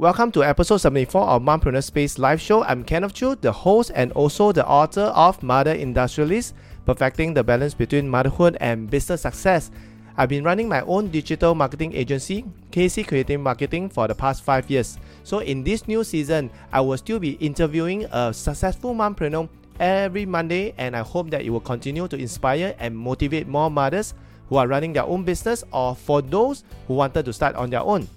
[0.00, 2.64] Welcome to episode 74 of Mompreneur Space live show.
[2.64, 6.54] I'm Kenneth Chu, the host and also the author of Mother Industrialist,
[6.86, 9.70] Perfecting the Balance Between Motherhood and Business Success.
[10.16, 14.70] I've been running my own digital marketing agency, KC Creative Marketing, for the past five
[14.70, 14.96] years.
[15.22, 20.72] So in this new season, I will still be interviewing a successful mompreneur every Monday,
[20.78, 24.14] and I hope that it will continue to inspire and motivate more mothers
[24.48, 27.82] who are running their own business or for those who wanted to start on their
[27.82, 28.08] own.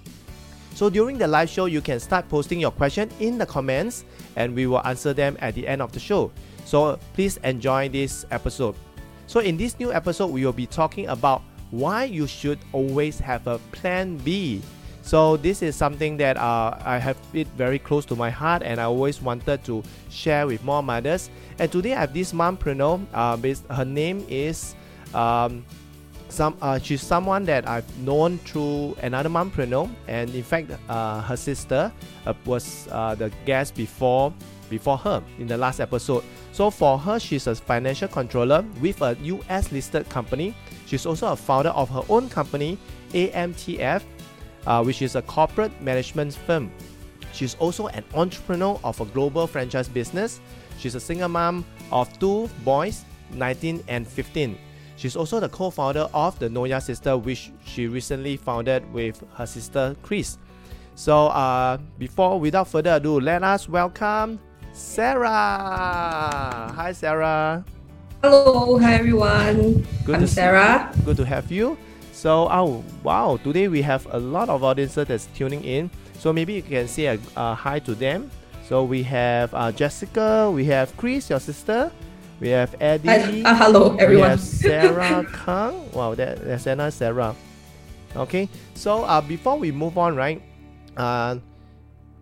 [0.76, 4.06] So during the live show, you can start posting your question in the comments
[4.36, 6.32] and we will answer them at the end of the show.
[6.66, 8.76] So please enjoy this episode.
[9.28, 13.46] So in this new episode, we will be talking about why you should always have
[13.48, 14.62] a plan B.
[15.04, 18.80] So this is something that uh, I have it very close to my heart and
[18.80, 21.30] I always wanted to share with more mothers.
[21.60, 23.06] And today I have this mompreneur.
[23.14, 24.76] Uh, based, her name is
[25.14, 25.66] um,
[26.34, 31.38] some uh, she's someone that I've known through another mompreneur, and in fact, uh, her
[31.38, 31.92] sister
[32.26, 34.34] uh, was uh, the guest before
[34.70, 36.24] before her in the last episode.
[36.52, 39.72] So for her, she's a financial controller with a U.S.
[39.72, 40.56] listed company.
[40.88, 42.78] She's also a founder of her own company,
[43.14, 44.02] AMTF,
[44.66, 46.72] uh, which is a corporate management firm.
[47.34, 50.40] She's also an entrepreneur of a global franchise business.
[50.80, 54.58] She's a single mom of two boys, 19 and 15.
[54.96, 59.96] She's also the co-founder of the Noya Sister, which she recently founded with her sister
[60.04, 60.38] Chris.
[60.96, 64.40] So, uh, before, without further ado, let us welcome
[64.72, 65.28] Sarah.
[66.76, 67.66] Hi, Sarah.
[68.22, 69.86] Hello, hi everyone.
[70.06, 70.94] Good I'm to see- Sarah.
[71.06, 71.78] Good to have you.
[72.12, 75.90] So, oh wow, today we have a lot of audiences that's tuning in.
[76.20, 78.30] So maybe you can say a, a hi to them.
[78.70, 81.92] So we have uh, Jessica, we have Chris, your sister,
[82.44, 83.08] we have Eddie.
[83.08, 84.26] Hi, uh, hello everyone.
[84.26, 85.90] We have Sarah Kang.
[85.94, 87.34] Wow, that, that's Anna Sarah.
[88.18, 90.42] Okay, so uh, before we move on, right?
[90.98, 91.38] Uh,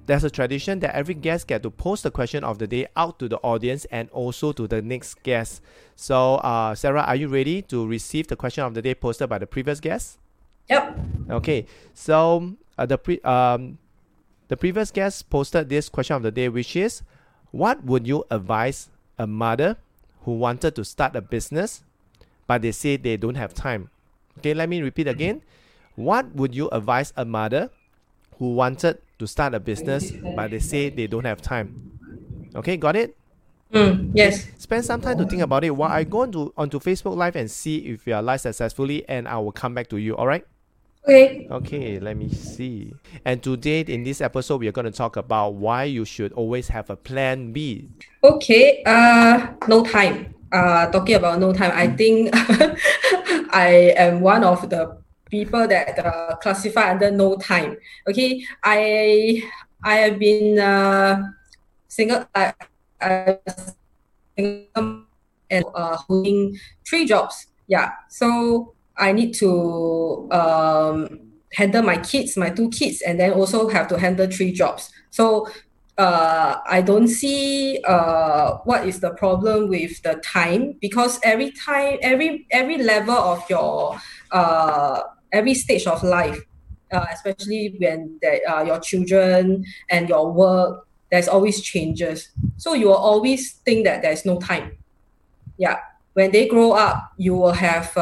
[0.06, 3.18] there's a tradition that every guest get to post the question of the day out
[3.18, 5.62] to the audience and also to the next guest.
[5.96, 9.40] So, uh, Sarah, are you ready to receive the question of the day posted by
[9.40, 10.20] the previous guest?
[10.70, 11.00] Yep.
[11.32, 11.66] Okay,
[11.96, 13.80] so uh, the pre- um,
[14.50, 17.02] the previous guest posted this question of the day, which is,
[17.50, 19.78] what would you advise a mother
[20.22, 21.84] who wanted to start a business,
[22.48, 23.90] but they say they don't have time?
[24.40, 25.42] Okay, let me repeat again.
[25.96, 27.70] What would you advise a mother
[28.38, 31.72] who wanted to start a business, but they say they don't have time?
[32.56, 33.18] Okay, got it?
[33.74, 34.48] Mm, yes.
[34.58, 37.50] Spend some time to think about it while I go onto, onto Facebook Live and
[37.50, 40.16] see if you are live successfully, and I will come back to you.
[40.16, 40.46] All right?
[41.02, 41.48] Okay.
[41.50, 42.94] Okay, let me see.
[43.26, 46.68] And today in this episode, we are going to talk about why you should always
[46.68, 47.90] have a plan B.
[48.24, 48.84] Okay.
[48.86, 50.36] Uh, no time.
[50.52, 52.30] Uh, talking about no time, I think
[53.54, 54.98] I am one of the
[55.32, 57.78] people that uh, classify under no time.
[58.08, 58.46] Okay.
[58.64, 59.42] I
[59.84, 61.24] I have been uh,
[61.88, 62.28] single.
[62.36, 62.54] I,
[63.02, 63.40] I
[64.38, 65.06] single
[65.50, 66.58] and uh, holding
[66.88, 67.48] three jobs.
[67.68, 67.92] Yeah.
[68.10, 71.20] So I need to um,
[71.54, 74.92] handle my kids, my two kids, and then also have to handle three jobs.
[75.10, 75.48] So
[75.98, 81.98] uh, I don't see uh, what is the problem with the time because every time,
[82.02, 84.00] every every level of your
[84.32, 86.40] uh, every stage of life,
[86.92, 92.30] uh, especially when that uh, your children and your work, there's always changes.
[92.58, 94.78] So you will always think that there's no time.
[95.58, 95.80] Yeah,
[96.14, 97.96] when they grow up, you will have.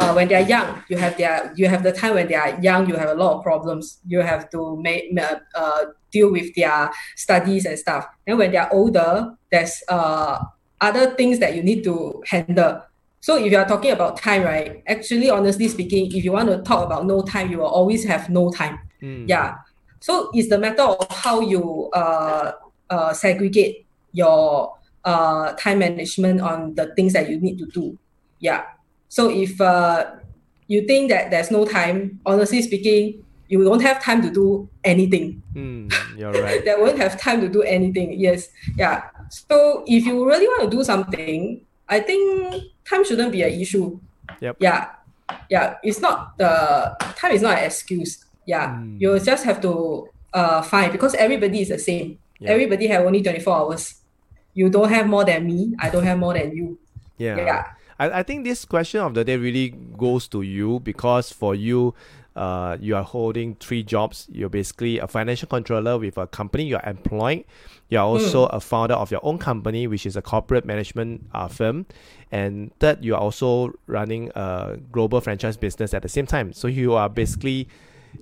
[0.00, 2.58] Uh, when they are young, you have their you have the time when they are
[2.60, 2.88] young.
[2.88, 4.00] You have a lot of problems.
[4.06, 5.12] You have to make
[5.54, 8.06] uh, deal with their studies and stuff.
[8.26, 10.42] And when they are older, there's uh,
[10.80, 12.82] other things that you need to handle.
[13.20, 14.82] So if you are talking about time, right?
[14.86, 18.30] Actually, honestly speaking, if you want to talk about no time, you will always have
[18.30, 18.78] no time.
[19.02, 19.28] Mm.
[19.28, 19.56] Yeah.
[20.00, 22.52] So it's the matter of how you uh,
[22.88, 24.74] uh, segregate your
[25.04, 27.98] uh, time management on the things that you need to do.
[28.38, 28.64] Yeah.
[29.10, 30.06] So if uh,
[30.70, 35.42] you think that there's no time, honestly speaking, you won't have time to do anything.
[35.52, 36.64] Mm, you're right.
[36.64, 38.14] That won't have time to do anything.
[38.14, 38.48] Yes.
[38.78, 39.10] Yeah.
[39.28, 43.98] So if you really want to do something, I think time shouldn't be an issue.
[44.40, 44.56] Yep.
[44.60, 44.94] Yeah.
[45.50, 45.74] Yeah.
[45.82, 48.24] It's not the time is not an excuse.
[48.46, 48.78] Yeah.
[48.78, 49.00] Mm.
[49.00, 52.18] You just have to uh find because everybody is the same.
[52.38, 52.54] Yeah.
[52.54, 53.98] Everybody have only 24 hours.
[54.54, 55.74] You don't have more than me.
[55.80, 56.78] I don't have more than you.
[57.18, 57.36] Yeah.
[57.36, 57.64] Yeah.
[58.00, 61.94] I, I think this question of the day really goes to you because for you,
[62.34, 64.26] uh, you are holding three jobs.
[64.32, 67.44] You're basically a financial controller with a company you're employed.
[67.90, 71.86] You're also a founder of your own company, which is a corporate management uh, firm.
[72.32, 76.52] And third, you are also running a global franchise business at the same time.
[76.52, 77.68] So you are basically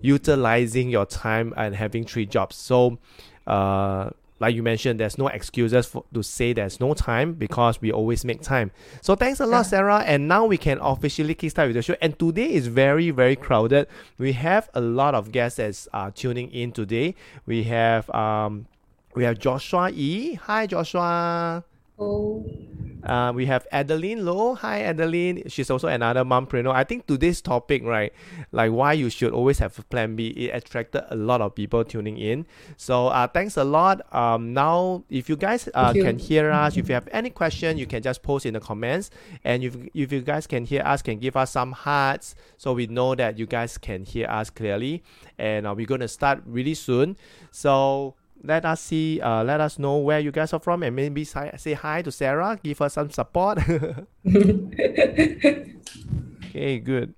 [0.01, 2.57] utilizing your time and having three jobs.
[2.57, 2.99] So,
[3.47, 4.11] uh,
[4.41, 8.25] like you mentioned, there's no excuses for, to say there's no time because we always
[8.25, 8.71] make time.
[9.01, 9.63] So thanks a lot, yeah.
[9.63, 9.99] Sarah.
[10.01, 11.97] And now we can officially kickstart with the show.
[12.01, 13.89] And today is very, very crowded.
[14.19, 17.15] We have a lot of guests that's uh, tuning in today.
[17.47, 18.67] We have um,
[19.15, 20.35] we have Joshua E.
[20.35, 21.65] Hi, Joshua.
[21.99, 22.45] Oh.
[23.03, 24.55] Uh, we have Adeline Low.
[24.55, 25.45] Hi, Adeline.
[25.49, 26.75] She's also another mompreneur.
[26.75, 28.13] I think today's topic, right,
[28.53, 31.85] like why you should always have a plan B, it attracted a lot of people
[31.85, 32.45] tuning in.
[32.77, 34.13] So uh, thanks a lot.
[34.15, 36.03] Um, now, if you guys uh, you.
[36.03, 39.11] can hear us, if you have any question, you can just post in the comments.
[39.45, 42.89] And if, if you guys can hear us, can give us some hearts so we
[42.89, 45.03] know that you guys can hear us clearly.
[45.39, 47.17] And uh, we're going to start really soon.
[47.53, 51.25] So let us see uh, let us know where you guys are from and maybe
[51.25, 53.59] say, say hi to sarah give her some support.
[56.49, 57.15] Okay good.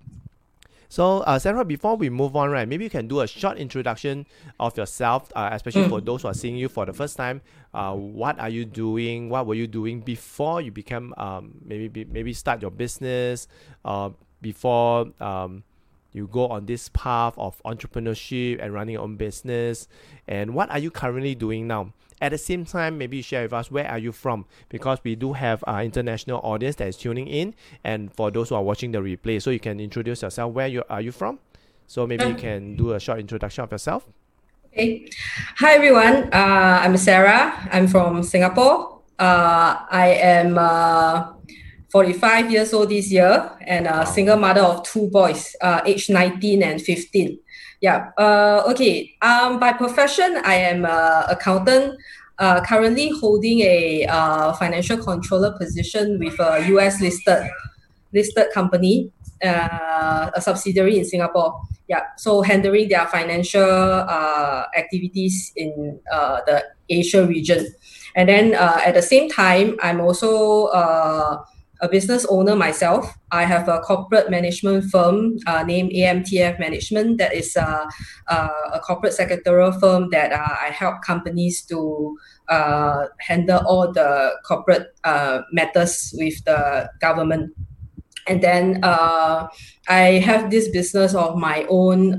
[0.89, 4.27] So uh, sarah before we move on right maybe you can do a short introduction
[4.59, 5.89] of yourself uh, especially mm.
[5.89, 7.43] for those who are seeing you for the first time.
[7.73, 9.29] Uh, what are you doing?
[9.29, 13.47] What were you doing before you become um, maybe maybe start your business
[13.85, 14.11] uh,
[14.43, 15.63] before um,
[16.13, 19.89] you go on this path of entrepreneurship and running your own business?
[20.27, 21.93] And what are you currently doing now?
[22.21, 24.45] At the same time maybe share with us where are you from?
[24.69, 27.55] Because we do have our international audience that is tuning in.
[27.83, 30.53] And for those who are watching the replay so you can introduce yourself.
[30.53, 31.39] Where you are you from?
[31.87, 34.07] So maybe you can do a short introduction of yourself.
[34.73, 35.11] Okay.
[35.57, 36.31] Hi everyone.
[36.33, 37.69] Uh, i'm sarah.
[37.73, 39.01] I'm from singapore.
[39.19, 41.33] Uh, i am uh,
[41.91, 46.63] 45 years old this year and a single mother of two boys, uh, aged 19
[46.63, 47.39] and 15.
[47.81, 48.11] Yeah.
[48.17, 49.13] Uh, okay.
[49.23, 51.99] Um, by profession, I am an accountant.
[52.39, 57.45] Uh, currently holding a uh, financial controller position with a US listed
[58.15, 59.13] listed company,
[59.45, 61.61] uh, a subsidiary in Singapore.
[61.87, 67.67] Yeah, so handling their financial uh, activities in uh, the Asia region,
[68.15, 71.45] and then uh, at the same time, I'm also uh,
[71.81, 73.15] a business owner myself.
[73.31, 77.87] I have a corporate management firm uh, named AMTF Management that is uh,
[78.29, 82.17] uh, a corporate secretarial firm that uh, I help companies to
[82.49, 87.55] uh, handle all the corporate uh, matters with the government.
[88.27, 92.19] And then I have this business of my own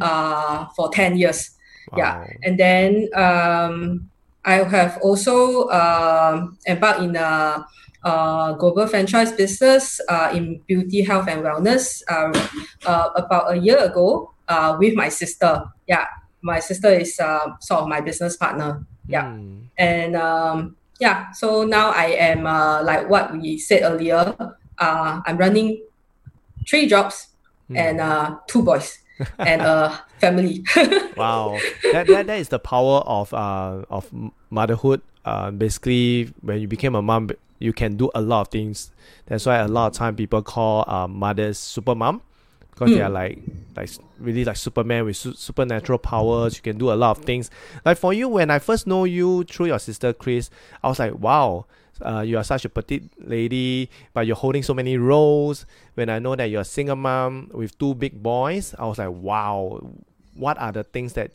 [0.75, 1.51] for 10 years.
[1.91, 1.97] Wow.
[1.97, 2.27] Yeah.
[2.43, 4.09] And then um,
[4.43, 5.69] I have also
[6.67, 7.65] embarked in a
[8.03, 12.31] uh, global franchise business uh, in beauty, health, and wellness uh,
[12.85, 15.63] uh, about a year ago uh, with my sister.
[15.87, 16.07] Yeah,
[16.41, 18.85] my sister is uh, sort of my business partner.
[19.07, 19.69] Yeah, mm.
[19.77, 24.35] and um, yeah, so now I am uh, like what we said earlier.
[24.77, 25.81] Uh, I'm running
[26.67, 27.27] three jobs
[27.69, 27.77] mm.
[27.77, 28.97] and uh, two boys.
[29.37, 30.63] and a family.
[31.17, 31.57] wow,
[31.93, 34.09] that, that that is the power of uh of
[34.49, 35.01] motherhood.
[35.25, 37.29] Uh, basically, when you became a mom,
[37.61, 38.91] you can do a lot of things.
[39.25, 42.21] That's why a lot of time people call uh, mothers super mom
[42.71, 42.95] because mm.
[42.95, 43.13] they are hmm.
[43.13, 43.39] like
[43.75, 46.55] like really like Superman with su- supernatural powers.
[46.55, 47.49] You can do a lot of things.
[47.85, 50.49] Like for you, when I first know you through your sister Chris,
[50.83, 51.65] I was like, wow.
[52.03, 55.67] Uh, you are such a petite lady, but you're holding so many roles.
[55.93, 59.11] When I know that you're a single mom with two big boys, I was like,
[59.11, 59.79] wow,
[60.33, 61.29] what are the things that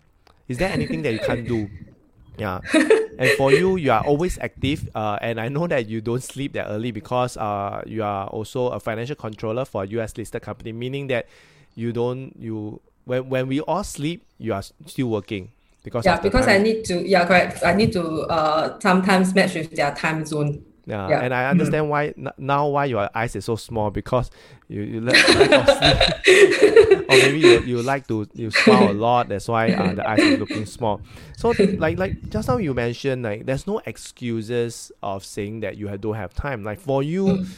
[0.49, 1.71] is there anything that you can't do?
[2.39, 2.61] Yeah.
[3.19, 4.89] and for you, you are always active.
[4.95, 8.69] Uh, and I know that you don't sleep that early because uh, you are also
[8.69, 11.27] a financial controller for a US listed company, meaning that
[11.75, 15.51] you don't you when when we all sleep, you are still working.
[15.83, 17.63] Because yeah, because I need to yeah correct.
[17.65, 20.65] I need to uh sometimes match with their time zone.
[20.87, 21.21] Yeah, yeah.
[21.23, 22.25] and I understand mm-hmm.
[22.25, 24.31] why now why your eyes is so small because
[24.69, 25.17] you you let,
[27.09, 29.29] or maybe you, you like to you smile a lot.
[29.29, 31.01] That's why uh, the eyes is looking small.
[31.37, 35.89] So like like just now you mentioned like there's no excuses of saying that you
[35.99, 36.63] don't have time.
[36.63, 37.49] Like for you, mm.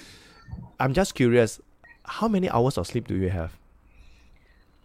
[0.81, 1.61] I'm just curious,
[2.05, 3.53] how many hours of sleep do you have?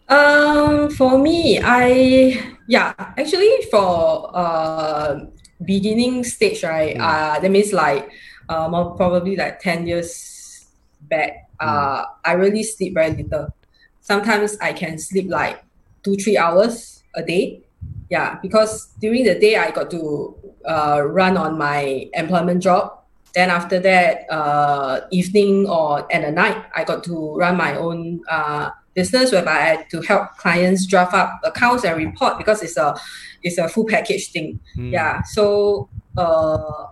[0.09, 5.21] Um, for me, I yeah actually for uh
[5.63, 6.95] beginning stage right.
[6.97, 7.01] Mm.
[7.01, 8.11] Uh, that means like
[8.49, 10.67] uh, more probably like 10 years
[11.01, 12.05] back, uh, mm.
[12.25, 13.53] I really sleep very little.
[14.01, 15.63] Sometimes I can sleep like
[16.03, 17.61] two, three hours a day.
[18.09, 20.35] Yeah, because during the day I got to
[20.65, 22.99] uh, run on my employment job.
[23.33, 28.21] Then after that, uh, evening or at the night, I got to run my own
[28.29, 32.77] uh, business whereby I had to help clients draft up accounts and report because it's
[32.77, 32.95] a
[33.41, 34.59] it's a full package thing.
[34.77, 34.91] Mm.
[34.91, 35.21] Yeah.
[35.23, 36.87] So uh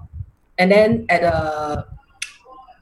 [0.61, 1.87] and then at a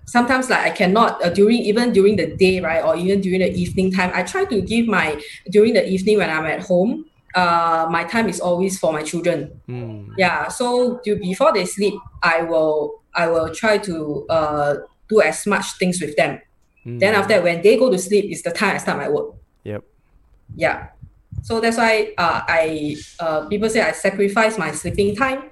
[0.03, 3.51] sometimes like I cannot uh, during even during the day, right, or even during the
[3.55, 4.11] evening time.
[4.13, 7.05] I try to give my during the evening when I'm at home.
[7.33, 9.61] Uh, my time is always for my children.
[9.69, 10.11] Mm.
[10.17, 14.75] Yeah, so do, before they sleep, I will I will try to uh,
[15.07, 16.41] do as much things with them.
[16.85, 16.99] Mm.
[16.99, 19.35] Then after that, when they go to sleep, is the time I start my work.
[19.63, 19.85] Yep.
[20.55, 20.89] Yeah.
[21.43, 25.51] So that's why uh, I uh, people say I sacrifice my sleeping time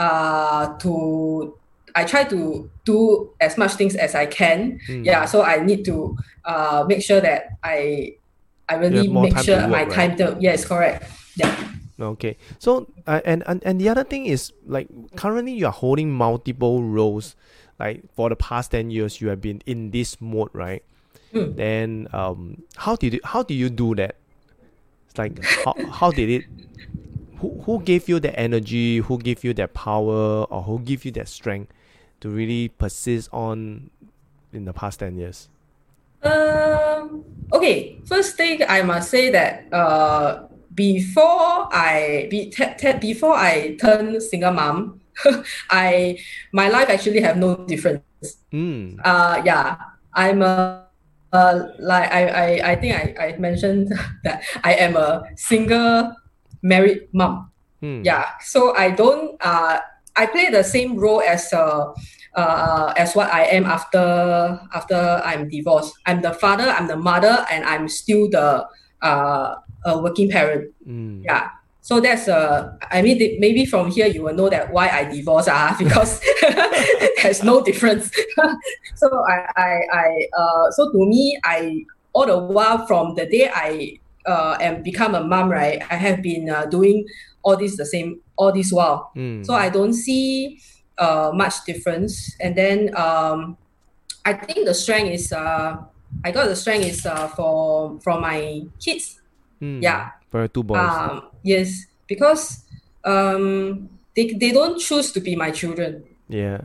[0.00, 1.52] uh, to
[1.92, 4.80] I try to do as much things as I can.
[4.88, 5.04] Mm.
[5.04, 5.28] Yeah.
[5.28, 6.16] So I need to
[6.48, 8.16] uh, make sure that I
[8.64, 9.92] I really make sure work, my right?
[9.92, 11.04] time to yes correct.
[11.36, 11.52] Yeah.
[12.00, 12.40] Okay.
[12.56, 14.88] So uh, and, and and the other thing is like
[15.20, 17.36] currently you are holding multiple roles.
[17.80, 20.84] Like for the past ten years, you have been in this mode, right?
[21.32, 21.56] Mm.
[21.56, 24.16] Then um, how did you, how do you do that?
[25.08, 26.44] It's like how, how did it?
[27.40, 28.98] Who who gave you the energy?
[28.98, 30.44] Who gave you that power?
[30.44, 31.72] Or who gave you that strength
[32.20, 33.90] to really persist on
[34.52, 35.48] in the past ten years?
[36.22, 37.24] Um.
[37.52, 37.98] Okay.
[38.04, 44.20] First thing I must say that uh before I be te- te- before I turn
[44.20, 45.00] single mom,
[45.70, 46.18] I
[46.52, 48.04] my life actually have no difference.
[48.52, 49.00] Mm.
[49.02, 49.76] Uh yeah.
[50.12, 50.84] I'm a
[51.32, 53.88] uh like I I, I think I, I mentioned
[54.24, 56.12] that I am a single
[56.62, 57.50] married mom.
[57.82, 58.04] Mm.
[58.04, 58.26] Yeah.
[58.42, 59.80] So I don't uh
[60.16, 61.92] I play the same role as uh
[62.34, 65.94] uh, as what I am after after I'm divorced.
[66.06, 68.66] I'm the father, I'm the mother, and I'm still the
[69.02, 70.72] uh, a working parent.
[70.86, 71.24] Mm.
[71.24, 71.48] Yeah.
[71.80, 75.04] So that's uh, I mean th- maybe from here you will know that why I
[75.04, 76.20] divorced ah because
[77.22, 78.10] there's no difference.
[78.94, 83.50] so I I, I uh, so to me I all the while from the day
[83.52, 87.06] I uh, am become a mom right I have been uh, doing
[87.42, 89.12] all this the same all this while.
[89.16, 89.44] Mm.
[89.44, 90.60] So I don't see
[90.98, 92.36] uh, much difference.
[92.40, 93.56] And then um,
[94.24, 95.76] I think the strength is uh,
[96.24, 99.20] I got the strength is uh, for from my kids.
[99.60, 99.82] Mm.
[99.82, 100.10] Yeah.
[100.30, 100.78] For two boys.
[100.78, 102.64] Um, yes, because
[103.04, 106.04] um, they, they don't choose to be my children.
[106.28, 106.62] yeah.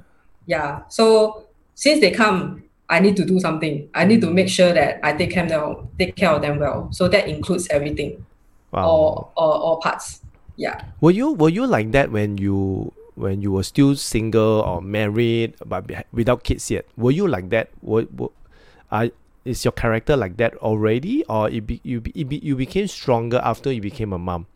[0.47, 0.83] Yeah.
[0.89, 3.89] So since they come, I need to do something.
[3.93, 6.59] I need to make sure that I take care of them, take care of them
[6.59, 6.89] well.
[6.91, 8.25] So that includes everything,
[8.71, 8.85] Wow.
[8.85, 10.21] all, all, all parts.
[10.55, 10.81] Yeah.
[11.01, 15.55] Were you were you like that when you when you were still single or married
[15.65, 16.85] but without kids yet?
[16.95, 17.69] Were you like that?
[17.81, 18.29] Were, were,
[18.91, 19.09] are,
[19.43, 22.87] is your character like that already, or it be, you be, it be, you became
[22.87, 24.47] stronger after you became a mom?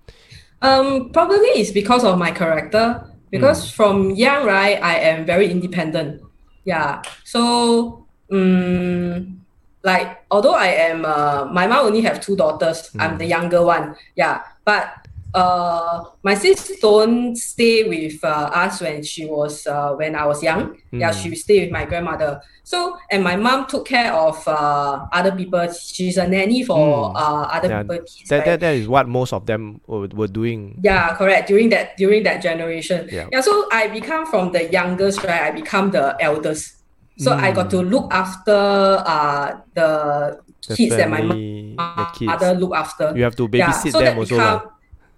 [0.62, 3.06] Um, probably it's because of my character.
[3.32, 6.22] Because from young, right, I am very independent.
[6.66, 7.04] Yeah.
[7.24, 9.42] So, um,
[9.84, 12.90] like although I am, uh, my mom only have two daughters.
[13.00, 13.96] I'm the younger one.
[14.16, 14.42] Yeah.
[14.66, 14.94] But
[15.34, 20.42] uh, my sis don't stay with uh, us when she was uh, when I was
[20.44, 20.76] young.
[20.92, 21.22] Yeah, Mm.
[21.24, 22.42] she stay with my grandmother.
[22.64, 25.72] So and my mom took care of uh, other people.
[25.72, 27.16] She's a nanny for Mm.
[27.16, 27.98] uh, other Yeah, people.
[28.00, 28.46] Kids, That, right?
[28.46, 30.80] that that is what most of them were, were doing.
[30.84, 31.48] Yeah, correct.
[31.48, 33.08] During that during that generation.
[33.12, 33.28] Yeah.
[33.32, 33.42] Yeah.
[33.42, 35.42] so I become from the youngest, right?
[35.44, 36.74] I become the eldest.
[37.20, 37.44] So mm.
[37.44, 37.90] I got to hmm.
[37.92, 38.56] look after
[39.04, 43.12] uh, the, the kids family, that my mother look after.
[43.16, 43.92] You have to babysit yeah.
[43.92, 44.36] so them also.
[44.36, 44.62] Become.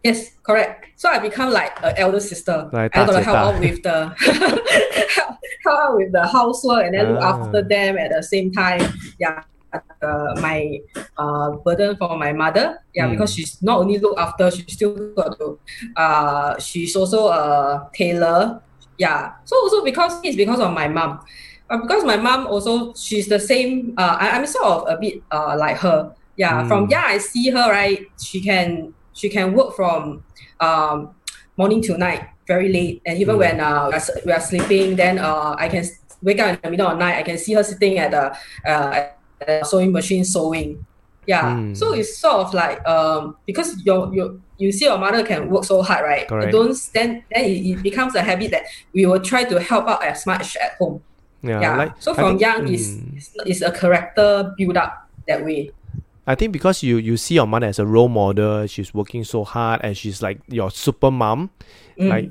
[0.04, 0.98] Yes, correct.
[0.98, 2.70] So I become like an elder sister.
[2.74, 7.06] Like I gotta help out with the help, help out with the housework and then
[7.06, 7.10] ah.
[7.14, 8.82] look after them at the same time.
[9.20, 9.44] Yeah.
[10.02, 10.82] Uh, my
[11.18, 12.82] uh, burden for my mother.
[12.94, 13.12] Yeah, mm.
[13.12, 15.60] because she's not only look after, she still got to.
[15.96, 18.60] Uh, she's also a tailor.
[18.98, 19.34] Yeah.
[19.46, 21.22] So also because it's because of my mom
[21.80, 23.94] because my mom also she's the same.
[23.98, 26.64] Uh, I, I'm sort of a bit uh like her, yeah.
[26.64, 26.68] Mm.
[26.68, 30.24] From yeah, I see her right, she can she can work from
[30.60, 31.16] um
[31.58, 33.40] morning to night, very late, and even Mm.
[33.40, 35.86] when uh we are, s- we are sleeping, then uh I can
[36.22, 37.18] wake up in the middle of the night.
[37.18, 38.36] I can see her sitting at the
[38.70, 39.08] uh
[39.48, 40.86] at sewing machine sewing.
[41.28, 41.78] Yeah, Mm.
[41.78, 45.64] so it's sort of like um because your your you see your mother can work
[45.66, 46.28] so hard, right?
[46.28, 46.48] Correct.
[46.48, 48.64] You don't stand then it, it becomes a habit that
[48.94, 51.04] we will try to help out as much at home.
[51.44, 51.76] Yeah, Yeah.
[51.78, 53.18] like so from think- young is mm.
[53.18, 55.72] is is a character build up that way.
[56.28, 59.44] I think because you you see your mother as a role model, she's working so
[59.44, 61.50] hard and she's like your super mom.
[61.98, 62.10] Mm.
[62.10, 62.30] Like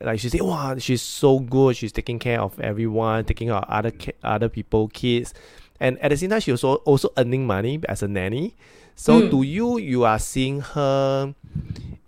[0.00, 1.76] like she say, wow, she's so good.
[1.76, 3.92] She's taking care of everyone, taking care of other
[4.24, 5.32] other people, kids,
[5.80, 8.56] and at the same time, she also also earning money as a nanny.
[8.96, 9.30] So Mm.
[9.30, 11.34] to you, you are seeing her,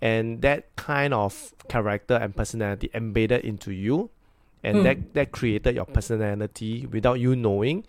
[0.01, 4.09] and that kind of character and personality embedded into you,
[4.63, 4.83] and Mm.
[4.83, 7.83] that that created your personality without you knowing.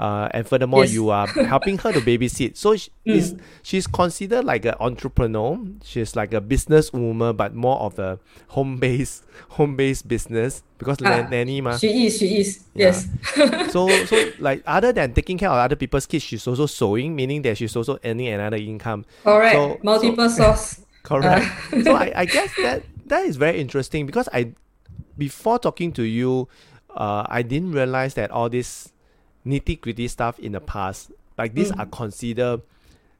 [0.00, 0.94] uh, and furthermore, Yes.
[0.94, 2.56] you are helping her to babysit.
[2.56, 3.14] So she, Mm.
[3.14, 5.58] is, she's considered like an entrepreneur.
[5.84, 10.96] She's like a business woman, but more of a home based home based business because
[11.04, 11.76] Ah, nanny ma.
[11.76, 12.64] She is, she is.
[12.74, 12.86] Yeah.
[12.86, 13.06] Yes.
[13.72, 17.42] so so like other than taking care of other people's kids, she's also sewing, meaning
[17.42, 19.04] that she's also earning another income.
[19.22, 19.54] Correct.
[19.54, 20.80] So- Multiple source.
[21.04, 21.46] Correct.
[21.84, 24.52] so I, I guess that that is very interesting because I
[25.22, 26.48] before talking to you,
[27.02, 28.92] uh, I didn't realize that all this
[29.46, 31.78] nitty gritty stuff in the past, like these Mm.
[31.80, 32.60] are considered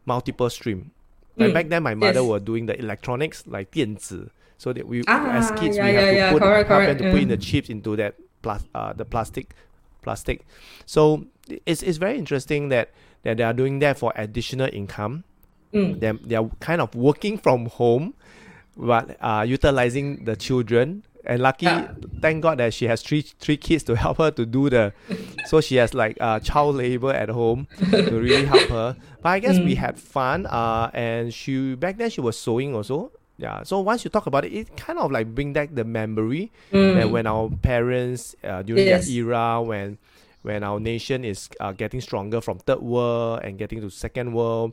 [0.04, 0.90] multiple stream.
[1.36, 2.28] Like Mm, back then, my mother yes.
[2.30, 6.04] were doing the electronics like 电子, so that we Ah, as kids yeah, we have
[6.04, 8.92] yeah, to yeah, put correct, correct, to put in the chips into that plus uh,
[8.92, 9.54] the plastic
[10.02, 10.42] plastic.
[10.86, 11.24] So
[11.66, 12.90] it's it's very interesting that
[13.22, 15.22] that they are doing that for additional income
[15.72, 16.00] Mm.
[16.00, 18.12] they're, they're kind of working from home
[18.76, 21.88] but uh, utilizing the children and lucky Yeah.
[22.20, 24.92] thank god that she has three three kids to help her to do the
[25.46, 29.38] so she has like uh, child labor at home to really help her but i
[29.38, 29.78] guess we Mm.
[29.78, 34.10] had fun uh, and she back then she was sewing also yeah so once you
[34.10, 36.94] talk about it it kind of like bring back the memory Mm.
[36.94, 39.06] that when our parents uh, during Yes.
[39.06, 39.98] that era when
[40.42, 44.72] when our nation is uh, getting stronger from third world and getting to second world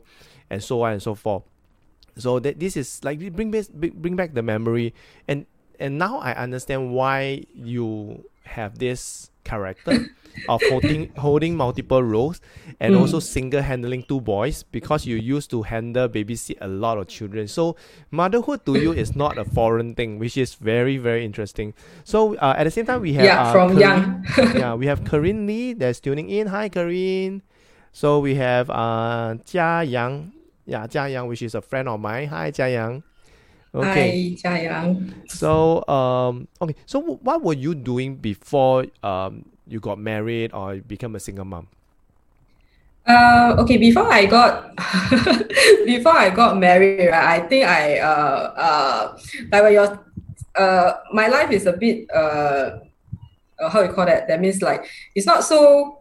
[0.50, 1.44] and so on and so forth
[2.18, 4.92] so that this is like bring back bring back the memory
[5.28, 5.46] and
[5.80, 10.06] and now i understand why you have this character
[10.48, 12.40] of holding holding multiple roles
[12.78, 13.00] and Mm.
[13.00, 17.48] also single handling two boys because you used to handle babysit a lot of children.
[17.48, 17.74] So
[18.10, 21.74] motherhood to you is not a foreign thing which is very very interesting.
[22.04, 24.04] So uh, at the same time we have Yeah, uh, from Corinne- young.
[24.62, 26.46] yeah we have Corinne Lee that's tuning in.
[26.54, 27.42] Hi Corinne
[27.92, 30.30] so we have uh Jia Yang.
[30.64, 32.28] Yeah Jia Yang which is a friend of mine.
[32.30, 33.02] Hi Jia Yang
[33.74, 34.88] okay Hi, Jia Yang.
[35.28, 40.82] so um okay so what were you doing before um you got married or you
[40.82, 41.66] become a single mom
[43.06, 44.76] Uh, okay, before I got
[45.86, 49.02] before I got married, right, I think I uh uh
[49.50, 49.98] like when you're
[50.54, 52.78] uh my life is a bit uh,
[53.58, 54.28] uh how you call that?
[54.28, 54.86] That means like
[55.16, 55.99] it's not so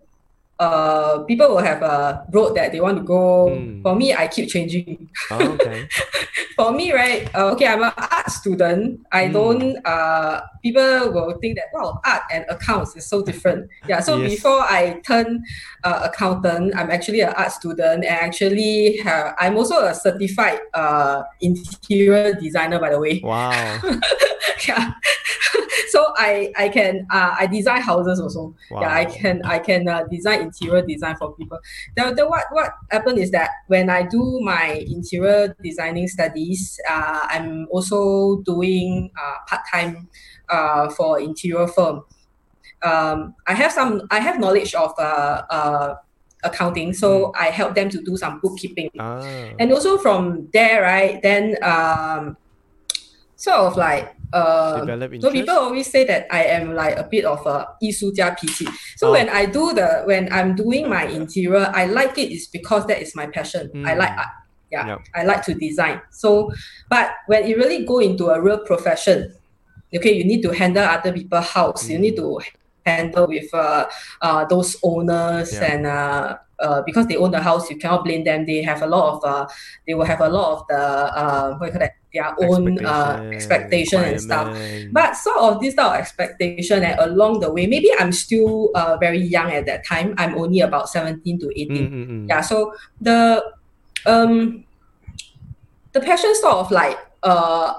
[0.59, 3.47] uh people will have a road that they want to go.
[3.49, 3.81] Mm.
[3.81, 5.09] For me, I keep changing.
[5.31, 5.87] oh, okay
[6.59, 7.23] For me, right?
[7.33, 8.99] Uh, okay, I'm an art student.
[9.13, 9.33] I Mm.
[9.33, 9.85] don't.
[9.87, 13.69] Uh, people will think that wow, art and accounts is so different.
[13.87, 14.01] Yeah.
[14.01, 14.35] So Yes.
[14.35, 15.41] before I turn
[15.87, 21.23] uh, accountant, I'm actually an art student, and actually have, I'm also a certified uh,
[21.39, 23.21] interior designer, by the way.
[23.23, 23.79] wow
[24.67, 24.91] yeah.
[25.89, 28.55] so I I can uh, I design houses also.
[28.71, 31.59] wow Yeah, I can I can uh, design interior design for people.
[31.95, 37.27] The, the what what happened is that when I do my interior designing studies, uh,
[37.29, 40.07] I'm also doing uh, part time
[40.49, 42.03] uh, for interior firm.
[42.81, 45.95] Um, I have some I have knowledge of uh, uh,
[46.43, 49.19] accounting, so I help them to do some bookkeeping ah
[49.59, 52.37] and also from there right then um
[53.35, 57.04] sort of like uh develop so interest people always say that I am like a
[57.04, 58.66] bit of a 艺术家脾气.
[58.96, 59.12] So Oh.
[59.12, 63.00] when I do the when I'm doing my interior, I like it is because that
[63.00, 63.70] is my passion.
[63.86, 64.18] I like Mm.
[64.18, 64.28] art.
[64.70, 65.00] Yeah, Yup.
[65.14, 66.00] I like to design.
[66.10, 66.50] So,
[66.90, 69.30] but when you really go into a real profession,
[69.94, 71.88] okay, you need to handle other people's house.
[71.88, 72.40] You need to
[72.84, 73.86] handle with uh,
[74.20, 75.64] uh, those owners Yeah.
[75.70, 78.46] and uh, uh, because they own the house, you cannot blame them.
[78.46, 79.46] They have a lot of uh,
[79.86, 83.21] they will have a lot of the uh, what you call that their own uh,
[83.33, 84.57] expectation and stuff.
[84.91, 88.97] But sort of this type of expectation and along the way, maybe I'm still uh,
[88.97, 90.15] very young at that time.
[90.17, 91.67] I'm only about 17 to 18.
[91.69, 92.29] Mm, mm, mm.
[92.29, 93.43] Yeah, so the
[94.05, 94.63] um
[95.91, 97.73] the passion sort of like uh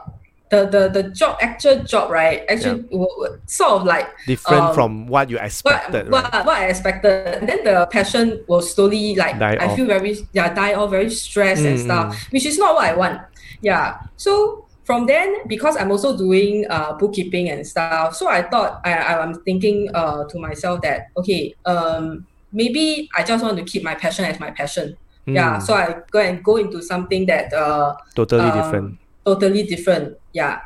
[0.51, 2.43] the the, the job actual job, right?
[2.49, 6.47] Actually w- w- sort of like different um, from what you what, expected what, right?
[6.47, 7.27] what I expected.
[7.27, 9.77] And then the passion will slowly like Die I off.
[9.77, 12.95] feel very yeah, die off, very stressed and Mm, stuff, which is not what I
[12.97, 13.21] want.
[13.61, 13.95] Yeah.
[14.17, 18.93] So from then, because I'm also doing uh, bookkeeping and stuff, so I thought I,
[18.95, 23.83] I am thinking uh, to myself that okay, um, maybe I just want to keep
[23.85, 24.97] my passion as my passion.
[25.33, 25.59] Yeah.
[25.59, 30.17] Mm, So I go and go into something that uh, totally um, different totally different.
[30.33, 30.61] Yeah.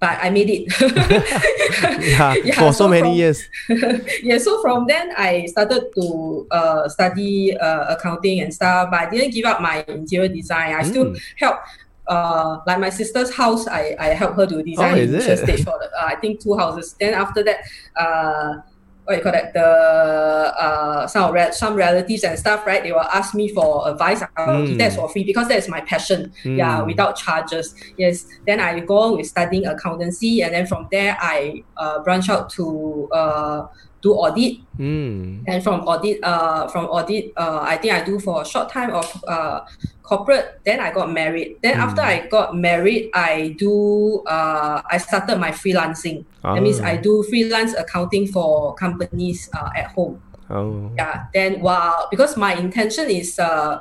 [0.00, 0.70] But I made it.
[2.06, 3.42] yeah, Yeah, for so, so many from- years
[4.22, 9.10] yeah, so from then I started to uh, study uh, accounting and stuff, but I
[9.10, 10.74] didn't give up my interior design.
[10.74, 11.20] I still Mm.
[11.36, 11.58] help.
[12.06, 15.38] Uh, like my sister's house, I, I help her to design Oh, the is it?
[15.44, 16.94] stage for the, uh, I think two houses.
[16.98, 17.58] Then after that,
[18.00, 18.62] uh,
[19.08, 19.54] what you call that?
[19.54, 22.82] The uh, some re- some relatives and stuff, right?
[22.82, 24.22] They will ask me for advice.
[24.36, 24.78] I will give Mm.
[24.84, 26.86] that for free because that is my passion yeah Mm.
[26.86, 31.62] without charges yes then i go on with studying accountancy and then from there i
[31.76, 33.66] uh, branch out to uh,
[34.00, 34.58] do audit.
[34.78, 35.42] Mm.
[35.48, 38.90] And from audit, uh, from audit, uh, I think I do for a short time
[38.94, 39.60] of uh,
[40.04, 40.60] corporate.
[40.64, 41.56] Then I got married.
[41.64, 41.82] Then Mm.
[41.82, 44.22] after I got married, I do.
[44.22, 46.24] Uh, I started my freelancing.
[46.54, 46.80] That means.
[46.80, 50.22] I do freelance accounting for companies uh, at home.
[50.48, 50.90] Oh.
[50.96, 51.26] Yeah.
[51.34, 53.80] Then wow, because my intention is uh,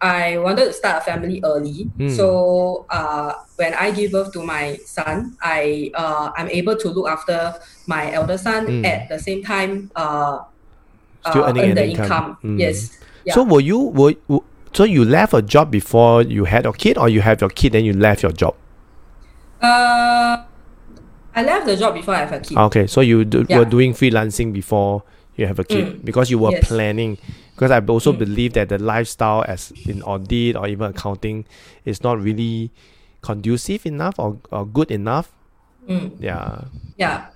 [0.00, 1.88] I wanted to start a family early.
[1.96, 2.10] Mm.
[2.10, 7.08] So uh, when I give birth to my son, I uh, I'm able to look
[7.08, 7.54] after
[7.86, 8.84] my elder son Mm.
[8.84, 9.90] at the same time.
[9.96, 10.42] Uh,
[11.30, 12.36] Still uh, earning earn the income.
[12.42, 12.58] Mm.
[12.58, 12.98] Yes.
[13.24, 13.34] Yeah.
[13.34, 14.14] So were you were,
[14.74, 17.72] so you left a job before you had your kid, or you have your kid
[17.72, 18.56] then you left your job?
[19.62, 20.21] uh,
[21.34, 22.56] I left the job before I have a kid.
[22.58, 23.58] Okay, so you do, Yeah.
[23.58, 25.02] were doing freelancing before
[25.36, 26.04] you have a kid Mm.
[26.04, 26.68] because you were Yes.
[26.68, 27.18] planning.
[27.54, 28.18] Because I also Mm.
[28.18, 31.44] believe that the lifestyle, as in audit or even accounting,
[31.84, 32.70] is not really
[33.22, 35.30] conducive enough or, or good enough.
[35.88, 36.12] Mm.
[36.20, 36.64] Yeah.
[36.96, 37.26] Yeah,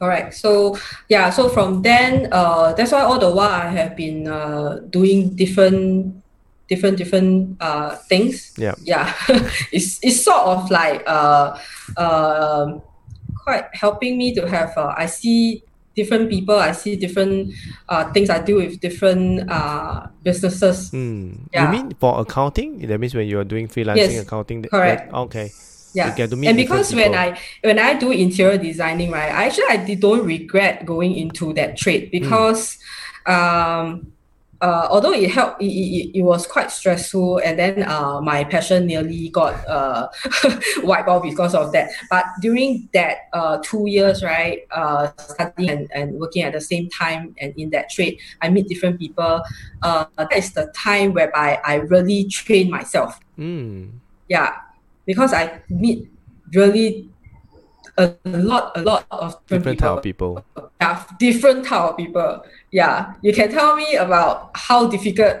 [0.00, 0.34] correct.
[0.34, 0.76] So
[1.08, 5.34] yeah, so from then, uh, that's why all the while I have been uh doing
[5.36, 6.14] different,
[6.68, 8.52] different, different uh things.
[8.56, 8.74] Yeah.
[8.84, 9.12] Yeah,
[9.72, 11.56] it's it's sort of like uh,
[11.96, 12.82] um,
[13.48, 14.76] quite helping me to have.
[14.76, 15.64] Uh, I see
[15.96, 16.54] different people.
[16.54, 17.50] I see different
[17.88, 18.28] uh things.
[18.30, 20.90] I do with different uh businesses.
[20.92, 21.48] Mm.
[21.52, 21.64] Yeah.
[21.64, 22.86] You mean for accounting?
[22.86, 24.62] That means when you are doing freelancing Yes, accounting.
[24.68, 25.10] correct.
[25.10, 25.48] that- okay.
[25.96, 27.18] Yeah, You get to meet and because when people.
[27.18, 31.80] I when I do interior designing, right, I actually I don't regret going into that
[31.80, 32.76] trade because,
[33.24, 34.12] um,
[34.60, 38.86] uh, although it helped, it, it, it- was quite stressful, and then uh, my passion
[38.86, 40.08] nearly got uh
[40.82, 41.90] wiped out because of that.
[42.10, 46.88] But during that uh two years, right, uh, studying and, and working at the same
[46.90, 49.42] time and in that trade, I meet different people.
[49.82, 53.92] Uh, that is the time whereby I really train myself Mm.
[54.28, 54.50] yeah
[55.06, 56.10] because i meet
[56.52, 57.07] really
[57.98, 60.44] a lot a lot of Different different, type of people.
[60.80, 62.44] Yeah, different type of people.
[62.70, 65.36] Yeah you can tell me about how difficult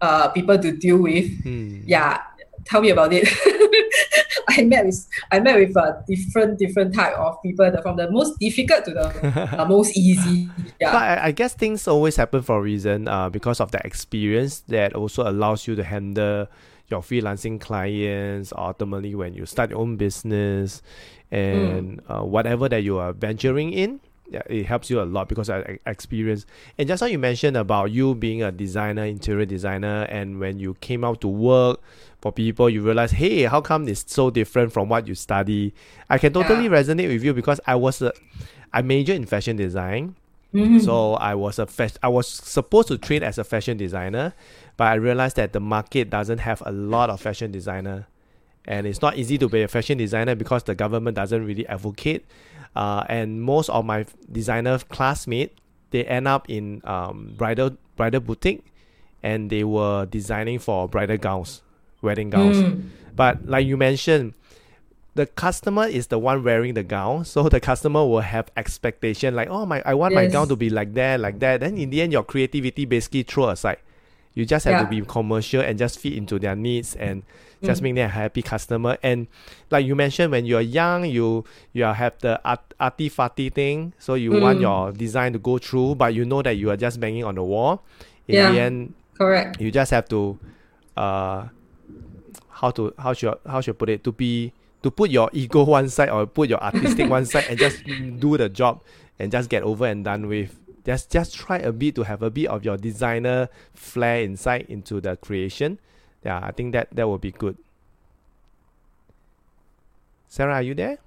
[0.00, 1.28] uh people to deal with.
[1.44, 1.82] Mm.
[1.86, 2.20] yeah
[2.64, 3.28] tell me about it.
[4.48, 7.70] I met with i met with a different different type of people.
[7.70, 10.48] The- from the most difficult to the uh, most easy.
[10.80, 10.92] Yeah.
[10.92, 14.60] But I, I guess things always happen for a reason, uh, because of the experience
[14.68, 16.48] that also allows you to handle
[16.88, 20.82] your freelancing clients, ultimately when you start your own business
[21.32, 24.00] and uh, whatever that you are venturing in.
[24.30, 26.46] Yeah, it helps you a lot because I, I experience.
[26.78, 30.74] And just how you mentioned about you being a designer, interior designer, and when you
[30.80, 31.80] came out to work
[32.22, 35.74] for people, you realize, hey, how come it's so different from what you study?
[36.08, 38.12] I can totally resonate with you because I was a,
[38.72, 40.14] I major in fashion design.
[40.54, 40.80] Mhm.
[40.82, 41.66] So I was a
[42.02, 44.34] I was supposed to train as a fashion designer,
[44.78, 48.06] but I realized that the market doesn't have a lot of fashion designer,
[48.66, 52.24] and it's not easy to be a fashion designer because the government doesn't really advocate.
[52.74, 55.54] Uh, and most of my designer classmates
[55.92, 58.64] they end up in um, bridal bridal boutique,
[59.22, 61.62] and they were designing for bridal gowns,
[62.00, 62.56] wedding gowns.
[62.56, 62.88] Mm.
[63.14, 64.34] But like you mentioned,
[65.14, 69.48] the customer is the one wearing the gown, so the customer will have expectation like,
[69.48, 71.60] oh my, I want my gown to be like that, like that.
[71.60, 73.78] Then in the end, your creativity basically throw aside.
[74.34, 77.22] You just have to be commercial and just fit into their needs and
[77.62, 77.84] just Mm.
[77.84, 78.96] make them a happy customer.
[79.02, 79.26] And
[79.70, 84.14] like you mentioned, when you're young, you you have the art, arty farty thing, so
[84.14, 84.62] you want Mm.
[84.62, 87.42] your design to go through, but you know that you are just banging on the
[87.42, 87.84] wall.
[88.28, 88.50] In Yeah.
[88.52, 90.38] the end, correct you just have to
[90.96, 91.46] uh
[92.48, 95.62] how to how should how should I put it to be to put your ego
[95.78, 97.84] one side or put your artistic one side and just
[98.18, 98.80] do the job
[99.18, 102.30] and just get over and done with just just try a bit to have a
[102.30, 105.78] bit of your designer flair inside into the creation.
[106.24, 107.56] Yeah i think that that will be good.
[110.28, 110.98] Sarah are you there?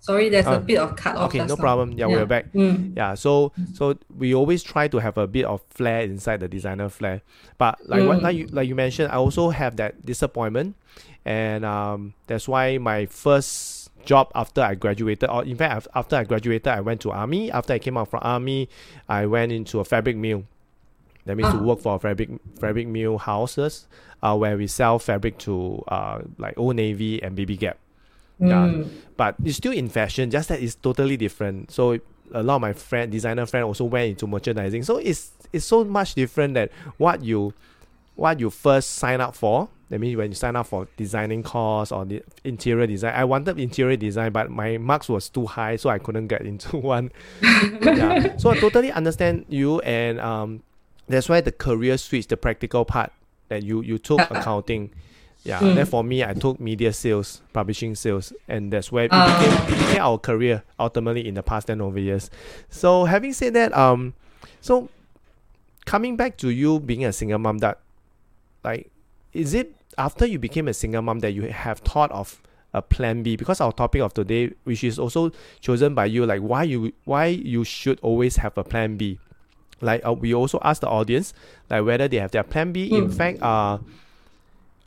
[0.00, 1.92] Sorry there's Uh, a bit of cut off okay no problem.
[1.96, 2.52] Yeah, we're back.
[2.52, 2.92] Mm.
[2.94, 6.90] yeah so so we always try to have a bit of flair inside the designer
[6.90, 7.22] flair.
[7.56, 8.22] But like what Mm.
[8.22, 10.76] like you, like you mentioned i also have that disappointment.
[11.24, 16.24] And um that's why my first job after i graduated or in fact after i
[16.24, 18.68] graduated i went to army after i came out from army
[19.08, 20.44] i went into a fabric mill
[21.26, 21.62] that means to Ah.
[21.62, 22.28] work for fabric
[22.60, 23.86] fabric mill houses
[24.22, 27.78] uh, where we sell fabric to uh, like old navy and BB gap
[28.40, 28.66] yeah.
[28.66, 28.88] Mm.
[29.16, 31.98] but it's still in fashion just that it's totally different so
[32.32, 35.84] a lot of my friend designer friend also went into merchandising so it's it's so
[35.84, 37.54] much different that what you
[38.16, 41.92] what you first sign up for that means when you sign up for designing course
[41.92, 45.90] or the interior design i wanted interior design but my marks was too high so
[45.90, 47.10] i couldn't get into one.
[47.42, 48.36] Yeah.
[48.38, 50.62] so i totally understand you and um
[51.08, 53.12] that's why the career switch the practical part
[53.48, 54.90] that you you took accounting.
[55.44, 59.52] Yeah, then for me, I took media sales, publishing sales, and that's where it became,
[59.52, 62.30] it became our career ultimately in the past ten over years.
[62.70, 64.14] So having said that, um,
[64.62, 64.88] so
[65.84, 67.78] coming back to you being a single mom, that
[68.64, 68.90] like,
[69.34, 72.40] is it after you became a single mom that you have thought of
[72.72, 73.36] a plan B?
[73.36, 77.26] Because our topic of today, which is also chosen by you, like why you why
[77.26, 79.18] you should always have a plan B.
[79.80, 81.34] Like uh, we also ask the audience,
[81.68, 82.96] like whether they have their plan B.
[82.96, 83.12] In Mm.
[83.12, 83.78] fact, uh,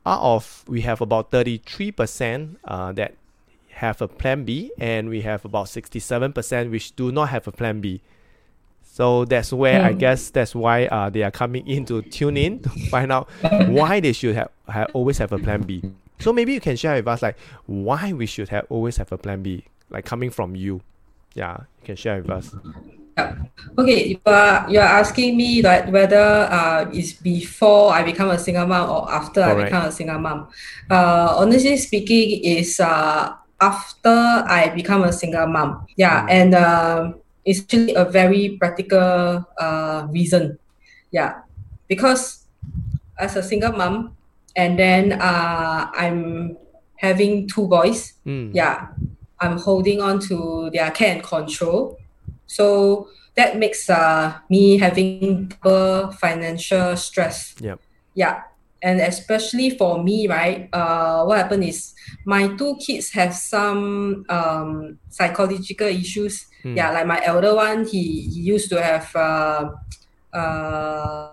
[0.06, 3.14] out of we have about thirty three percent uh that
[3.72, 7.48] have a plan B, and we have about sixty seven percent which do not have
[7.48, 8.02] a plan B.
[8.98, 10.00] So that's where I Mm.
[10.00, 13.30] guess that's why uh, they are coming in to tune in to find out
[13.70, 15.84] why they should have, have always have a plan B.
[16.18, 19.18] So maybe you can share with us like why we should have always have a
[19.22, 20.82] plan B, like coming from you.
[21.36, 22.56] Yeah, you can share with us.
[23.78, 28.40] Okay, you are you are asking me that whether uh is before I become a
[28.42, 29.70] single mom or after I Correct.
[29.70, 30.50] become a single mom.
[30.90, 33.30] Uh, honestly speaking, is uh
[33.62, 34.18] after
[34.50, 35.86] I become a single mom.
[35.98, 36.32] Yeah, Mm.
[36.34, 40.60] and um, it's actually a very practical uh reason.
[41.16, 41.48] Yeah,
[41.88, 42.44] because
[43.16, 44.20] as a single mom,
[44.60, 46.60] and then uh I'm
[47.00, 48.52] having two boys Mm.
[48.52, 48.92] yeah,
[49.40, 51.96] I'm holding on to their care and control.
[52.48, 57.56] So that makes uh, me having double financial stress.
[57.62, 57.80] Yep.
[58.16, 58.44] Yeah.
[58.82, 60.70] And especially for me, right?
[60.74, 61.94] Uh, what happened is
[62.26, 66.48] my two kids have some um, psychological issues.
[66.68, 66.76] Mm.
[66.76, 69.72] Yeah, like my elder one, he, he used to have uh,
[70.34, 71.32] uh,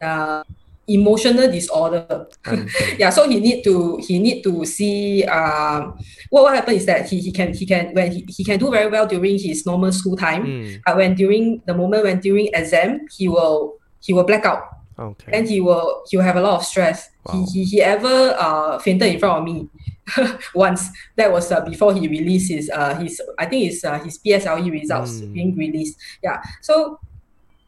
[0.00, 0.42] uh,
[0.86, 2.26] emotional disorder
[2.98, 5.96] yeah so he need to he need to see um
[6.28, 8.70] what what happened is that he, he can he can when he, he can do
[8.70, 10.80] very well during his normal school time Mm.
[10.84, 14.62] but when during the moment when during exam he will he will black out
[14.98, 15.32] Okay.
[15.32, 17.32] and he will he will have a lot of stress Wow.
[17.48, 19.66] he, he he ever uh fainted in front of me
[20.54, 24.18] once that was uh, before he released his uh his i think his uh, his
[24.20, 25.32] psle results Mm.
[25.32, 26.98] being released yeah so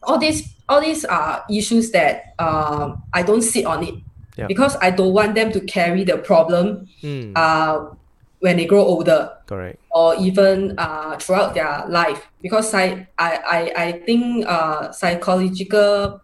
[0.03, 3.95] all these all these are issues that um i don't sit on it
[4.37, 4.47] Yeah.
[4.53, 7.33] because i don't want them to carry the problem Mm.
[7.37, 7.95] uh
[8.45, 9.81] when they grow older Correct.
[9.97, 16.21] or even uh, throughout their life because I, I, I, I think uh, psychological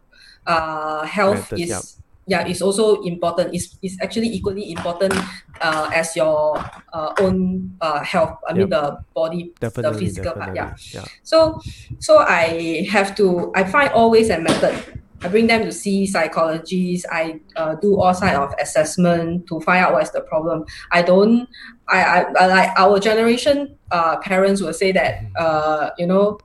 [0.47, 1.83] uh, health is yup.
[2.27, 5.15] Yeah it's also important it's, it's actually equally important
[5.61, 6.57] uh, as your
[6.93, 9.93] uh, own uh, health I mean the body Definitely.
[9.93, 10.59] the physical definitely.
[10.61, 11.05] part yeah yeah.
[11.23, 11.61] so
[11.99, 15.01] so I have to I find always a method.
[15.25, 17.07] I bring them to see psychologists.
[17.09, 20.65] I uh, do all side of assessment to find out what's the problem.
[20.91, 21.49] I don't
[21.89, 26.39] I, I, I like our generation uh, parents will say that uh, you know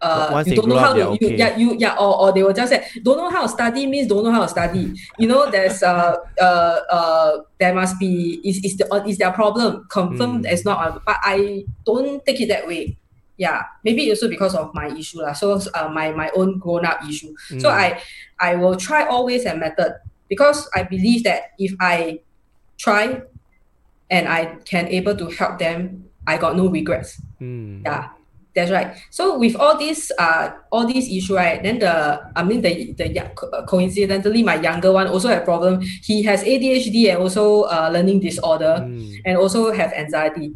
[0.00, 1.36] uh, you don't know how to you, okay.
[1.36, 4.06] yeah you yeah or, or they will just say don't know how to study means
[4.06, 8.62] don't know how to study you know there's uh uh uh there must be is
[8.64, 10.52] is the is their problem confirmed Mm.
[10.52, 12.96] it's not uh, but I don't take it that way
[13.38, 15.32] yeah maybe also because of my issue lah.
[15.32, 17.74] so uh, my my own grown up issue so Mm.
[17.74, 17.86] I
[18.38, 19.94] I will try always a method
[20.28, 22.20] because I believe that if I
[22.78, 23.22] try
[24.10, 27.82] and I can able to help them I got no regrets Mm.
[27.86, 28.14] yeah
[28.58, 31.94] that's right so with all these uh all these issue right then the
[32.34, 37.08] I mean the the uh, coincidentally my younger one also have problem he has ADHD
[37.14, 39.22] and also uh, learning disorder Mm.
[39.26, 40.48] and also have anxiety.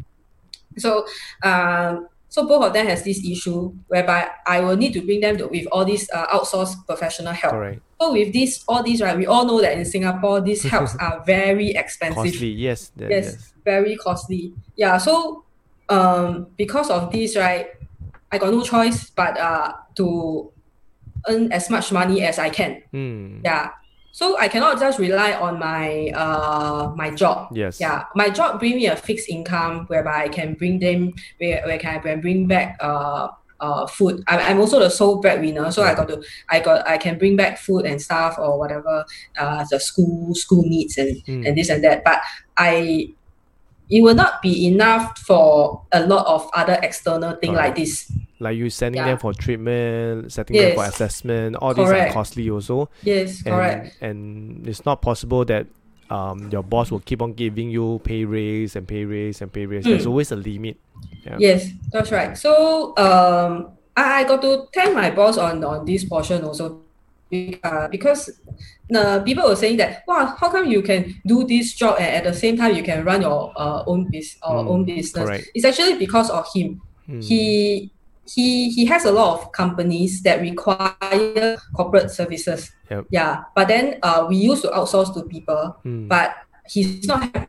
[0.77, 1.05] So,
[1.43, 5.37] um, so both of them has this issue whereby I will need to bring them
[5.37, 7.53] to, with all these uh, outsourced professional help.
[7.53, 7.81] Correct.
[8.01, 11.21] So with this, all these, right, we all know that in Singapore, these helps are
[11.25, 12.49] very expensive, Costly.
[12.57, 12.91] Yes.
[12.97, 13.25] that- Yes.
[13.25, 13.53] yes.
[13.63, 14.53] very costly.
[14.75, 14.97] Yeah.
[14.97, 15.43] So,
[15.89, 17.67] um, because of this, right,
[18.33, 20.51] I got no choice but uh to
[21.29, 22.81] earn as much money as I can.
[22.91, 23.45] Mm.
[23.45, 23.69] Yeah.
[24.11, 27.53] So I cannot just rely on my uh my job.
[27.53, 27.79] Yes.
[27.79, 31.77] Yeah, my job bring me a fixed income whereby I can bring them where, where
[31.77, 34.23] can I can bring back uh uh food.
[34.27, 37.35] I'm, I'm also the sole breadwinner, so I got to I got I can bring
[37.37, 39.05] back food and stuff or whatever
[39.37, 41.47] uh the school school needs and Mm.
[41.47, 42.03] and this and that.
[42.03, 42.19] But
[42.57, 43.13] I
[43.89, 48.11] it will not be enough for a lot of other external thing like this.
[48.43, 49.15] Like you sending Yeah.
[49.15, 51.55] them for treatment, setting them for assessment.
[51.63, 52.89] All these are costly also.
[53.03, 53.97] Yes, and, correct.
[54.01, 55.65] And it's not possible that
[56.09, 59.65] um your boss will keep on giving you pay raise and pay raise and pay
[59.65, 59.85] raise.
[59.85, 60.11] There's Mm.
[60.11, 60.75] always a limit.
[61.25, 61.37] Yeah.
[61.39, 62.37] Yes, that's right.
[62.37, 66.83] So um, I, I got to thank my boss on on this portion also,
[67.63, 68.27] uh, because
[68.93, 72.23] uh, people were saying that wow, how come you can do this job and at
[72.27, 75.23] the same time you can run your uh, own business or Mm, own business?
[75.23, 75.47] correct.
[75.55, 76.81] It's actually because of him.
[77.07, 77.23] Mm.
[77.23, 77.41] He
[78.25, 82.71] he he has a lot of companies that require corporate services.
[82.89, 83.05] Yep.
[83.09, 86.07] Yeah, but then uh, we used to outsource to people, Mm.
[86.07, 86.35] but
[86.67, 87.47] he's not happy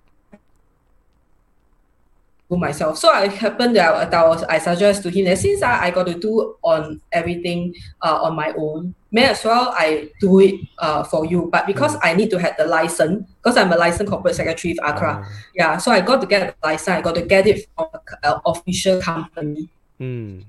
[2.51, 2.99] to myself.
[2.99, 6.07] So I happened that I, was I suggest to him that since I, I got
[6.07, 11.05] to do on everything uh, on my own, may as well I do it uh,
[11.05, 11.49] for you.
[11.53, 14.79] But because I need to have the license, because I'm a licensed corporate secretary of
[14.85, 15.29] ACRA, Ah.
[15.55, 16.89] yeah, so I got to get the license.
[16.99, 17.89] I got to get it from
[18.23, 19.69] an official company.
[20.01, 20.45] Mm.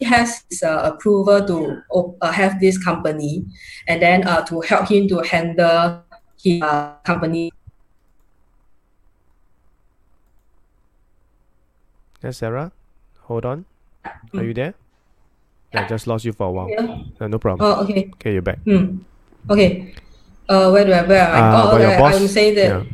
[0.00, 3.44] He has his, uh, approval to op- uh, have this company,
[3.86, 6.00] and then uh, to help him to handle
[6.40, 7.52] his uh, company.
[12.24, 12.72] Yes, Sarah.
[13.28, 13.64] Hold on.
[14.32, 14.72] Are you there?
[15.74, 16.68] I just lost you for a while.
[16.72, 17.28] Yeah.
[17.28, 17.60] No problem.
[17.60, 18.08] Oh, okay.
[18.16, 18.58] Okay, you're back.
[18.64, 19.04] Hmm.
[19.48, 19.94] Okay.
[20.48, 21.40] Uh, where do I where am I?
[21.44, 21.98] Uh, oh, okay.
[21.98, 22.16] boss?
[22.16, 22.84] I'm saying that Yeah.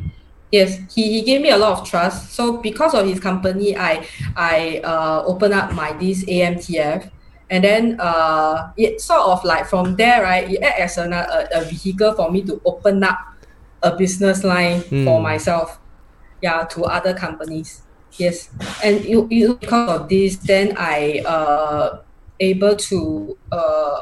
[0.51, 2.33] Yes, he, he gave me a lot of trust.
[2.33, 4.05] So because of his company, I
[4.35, 7.09] I uh open up my this AMTF,
[7.49, 11.61] and then uh it sort of like from there right, it act as a, a,
[11.61, 13.19] a vehicle for me to open up
[13.83, 15.23] a business line for Hmm.
[15.23, 15.79] myself,
[16.41, 17.83] yeah, to other companies.
[18.17, 18.49] Yes,
[18.83, 21.99] and you, you because of this, then I uh
[22.39, 24.01] able to uh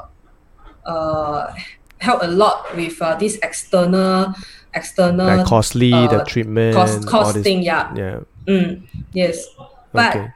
[0.86, 1.54] uh
[2.00, 4.34] help a lot with uh, this external
[4.76, 7.64] external Like costly, the uh, treatment, cost costing.
[7.64, 7.92] Yeah.
[7.96, 8.20] Yeah.
[8.48, 9.46] Mm, yes.
[9.94, 10.28] But Okay.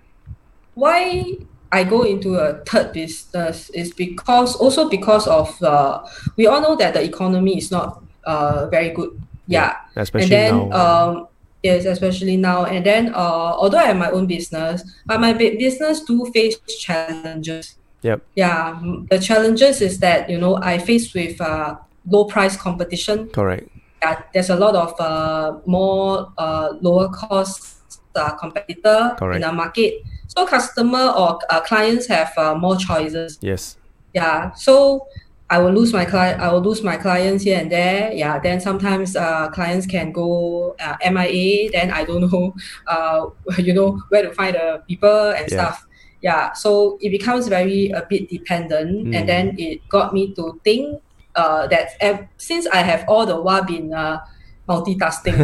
[0.73, 1.25] why
[1.71, 6.01] I go into a third business is because also because of uh,
[6.37, 9.09] we all know that the economy is not uh very good.
[9.47, 9.75] Yeah.
[9.95, 10.81] Especially and then now.
[10.81, 11.27] um
[11.63, 12.65] yes, especially now.
[12.65, 17.75] And then uh although I have my own business, but my business do face challenges.
[18.01, 18.21] Yep.
[18.35, 18.79] Yeah.
[19.09, 21.75] The challenges is that, you know, I face with uh
[22.07, 23.69] low price competition Correct.
[24.01, 29.35] Yeah, there's a lot of uh, more uh, lower cost uh, competitor Correct.
[29.35, 30.01] in the market.
[30.27, 33.37] So customer or uh, clients have uh, more choices.
[33.41, 33.77] Yes.
[34.13, 35.07] Yeah, so
[35.49, 36.39] I will lose my client.
[36.41, 38.11] I will lose my clients here and there.
[38.13, 41.71] Yeah, then sometimes uh, clients can go uh, MIA.
[41.71, 42.53] Then I don't know,
[42.87, 45.57] uh, you know, where to find the people and Yeah.
[45.57, 45.85] stuff.
[46.21, 49.15] Yeah, so it becomes very a bit dependent, Mm.
[49.15, 51.01] and then it got me to think
[51.39, 54.19] uh, that ev- since I have all the while been uh,
[54.67, 55.39] multitasking,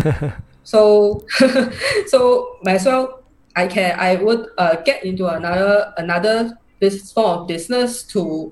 [0.63, 1.23] so
[2.11, 2.19] so
[2.63, 3.23] might as well
[3.55, 8.51] I can I would uh, get into another another this form of business to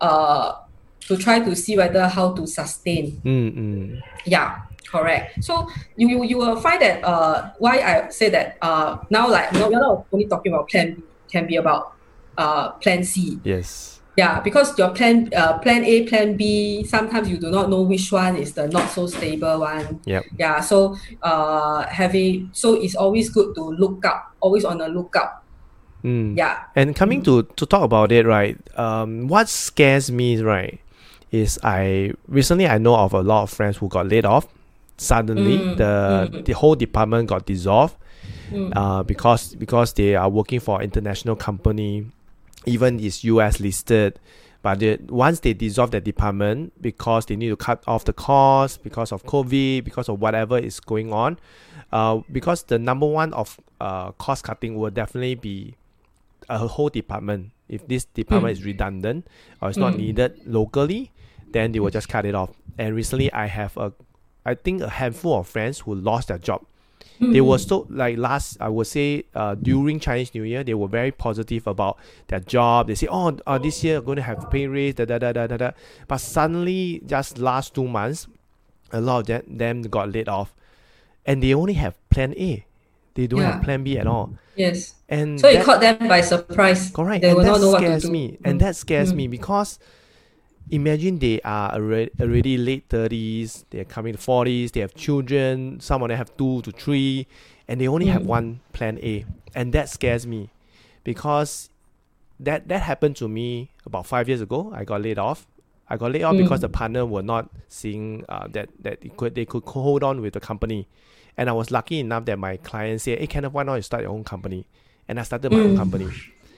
[0.00, 0.54] uh
[1.08, 3.20] to try to see whether how to sustain.
[3.24, 4.00] Mm, mm.
[4.26, 5.42] Yeah, correct.
[5.42, 9.52] So you you, you will find that uh why I say that uh now like
[9.52, 11.98] no, we're not only talking about plan B, can be about
[12.38, 13.40] uh plan C.
[13.42, 13.97] Yes.
[14.18, 18.10] Yeah, because your plan uh plan A, plan B, sometimes you do not know which
[18.10, 20.00] one is the not so stable one.
[20.10, 20.24] Yep.
[20.36, 25.46] Yeah, so uh having so it's always good to look up, always on the lookout.
[26.02, 26.36] Mm.
[26.36, 26.66] Yeah.
[26.74, 28.58] And coming to to talk about it, right?
[28.74, 30.80] Um, what scares me, right,
[31.30, 34.48] is I recently I know of a lot of friends who got laid off.
[34.98, 35.92] Suddenly, Mm, the
[36.26, 36.44] mm.
[36.44, 37.94] the whole department got dissolved.
[38.50, 38.72] Mm.
[38.74, 42.10] Uh, because because they are working for international company,
[42.68, 44.18] even is US listed.
[44.60, 48.82] But they, once they dissolve the department because they need to cut off the cost
[48.82, 51.38] because of COVID, because of whatever is going on,
[51.92, 55.74] uh, because the number one of uh, cost cutting will definitely be
[56.48, 57.50] a whole department.
[57.68, 59.28] If this department is redundant
[59.62, 59.98] or it's not Mm.
[59.98, 61.12] needed locally,
[61.52, 62.50] then they will just cut it off.
[62.78, 63.92] And recently, I have a,
[64.44, 66.64] I think a handful of friends who lost their job.
[67.20, 70.86] They were so like last, I would say, uh, during Chinese New Year, they were
[70.88, 72.86] very positive about their job.
[72.86, 75.46] They say, "Oh, uh, this year going to have pay raise." Da, da, da, da,
[75.48, 75.70] da, da.
[76.06, 78.28] But suddenly, just last two months,
[78.92, 80.54] a lot of them, them got laid off,
[81.26, 82.64] and they only have Plan A.
[83.14, 84.34] They don't have Plan B at all.
[84.54, 84.94] Yes.
[85.08, 86.90] And So it caught them by surprise.
[86.90, 87.22] Correct.
[87.22, 88.38] They and will that not know to scares me.
[88.44, 89.16] And that scares Mm.
[89.16, 89.78] me because
[90.70, 96.02] imagine they are already, already late 30s, they're coming to 40s, they have children, some
[96.02, 97.26] of them have two to three,
[97.66, 98.26] and they only have Mm.
[98.26, 99.24] one plan A.
[99.54, 100.50] And that scares me
[101.04, 101.70] because
[102.40, 104.70] that, that happened to me about five years ago.
[104.74, 105.46] I got laid off.
[105.88, 106.62] I got laid off because Mm.
[106.62, 110.34] the partner were not seeing uh, that, that it could, they could hold on with
[110.34, 110.86] the company.
[111.36, 114.02] And I was lucky enough that my client said, Hey, Kenneth, why not you start
[114.02, 114.66] your own company?
[115.08, 115.76] And I started my own Mm.
[115.76, 116.08] company.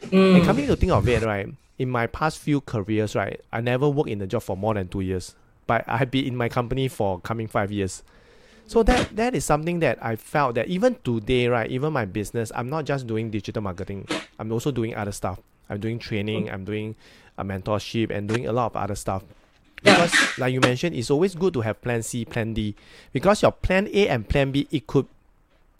[0.02, 0.36] Mm.
[0.36, 3.88] And coming to think of it, right, in my past few careers, right, I never
[3.88, 5.34] worked in a job for more than two years.
[5.66, 8.02] But I have been in my company for coming five years.
[8.66, 12.52] So that that is something that I felt that even today, right, even my business,
[12.54, 14.06] I'm not just doing digital marketing.
[14.38, 15.40] I'm also doing other stuff.
[15.68, 16.94] I'm doing training, I'm doing
[17.38, 19.24] a mentorship and doing a lot of other stuff.
[19.82, 22.74] Because like you mentioned, it's always good to have plan C, plan D.
[23.12, 25.06] Because your plan A and plan B it could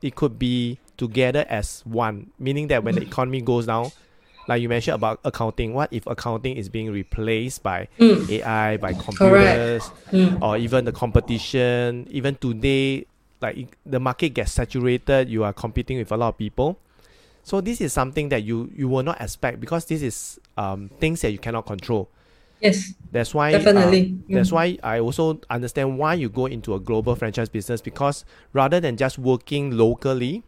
[0.03, 2.31] it could be together as one.
[2.39, 3.93] Meaning that when the economy goes down,
[4.51, 5.73] like you mentioned about accounting.
[5.75, 8.29] What if accounting is being replaced by Mm.
[8.29, 10.43] AI, by computers, Mm.
[10.43, 12.07] or even the competition?
[12.11, 13.07] Even today,
[13.41, 15.31] like the market gets saturated.
[15.31, 16.77] You are competing with a lot of people.
[17.45, 21.21] So this is something that you you will not expect because this is um things
[21.23, 22.09] that you cannot control.
[22.61, 24.19] Yes, That's why Definitely.
[24.29, 24.53] that's Mm.
[24.53, 28.97] why I also understand why you go into a global franchise business because rather than
[28.97, 30.43] just working locally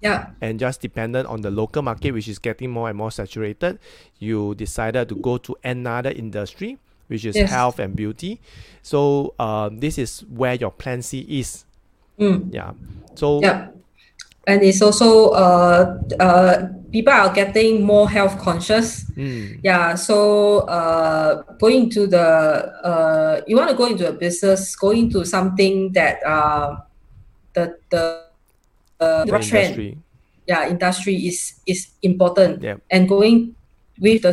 [0.00, 3.78] yeah, and just dependent on the local market which is getting more and more saturated,
[4.18, 6.78] you decided to go to another industry
[7.08, 7.50] which is Yes.
[7.50, 8.40] health and beauty.
[8.82, 11.64] So um, this is where your plan C is.
[12.18, 12.48] mm.
[12.52, 12.72] Yeah.
[13.16, 13.68] So yeah.
[14.46, 19.04] And it's also uh, uh, people are getting more health conscious.
[19.16, 22.26] mm, Yeah, so uh, going to the
[22.82, 26.76] uh, you want to go into a business, go into something that uh,
[27.54, 28.29] the the
[29.00, 29.98] uh, the trend, industry.
[30.46, 32.62] yeah, industry is is important.
[32.62, 32.76] Yeah.
[32.90, 33.54] And going
[33.98, 34.32] with the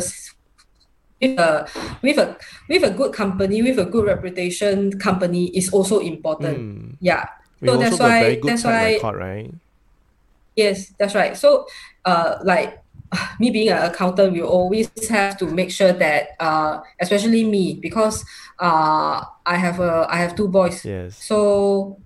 [1.20, 1.66] with a
[2.02, 2.36] with a
[2.68, 6.58] with a good company, with a good reputation company is also important.
[6.58, 6.96] Mm.
[7.00, 7.26] Yeah.
[7.60, 9.50] We So that's got why- very good that's why- record, right?
[10.56, 11.36] Yes, that's right.
[11.36, 11.66] So,
[12.04, 12.82] uh, like
[13.40, 18.24] me being an accountant, we always have to make sure that, uh, especially me, because
[18.58, 21.14] uh, I have a I have two boys, Yes.
[21.18, 21.98] so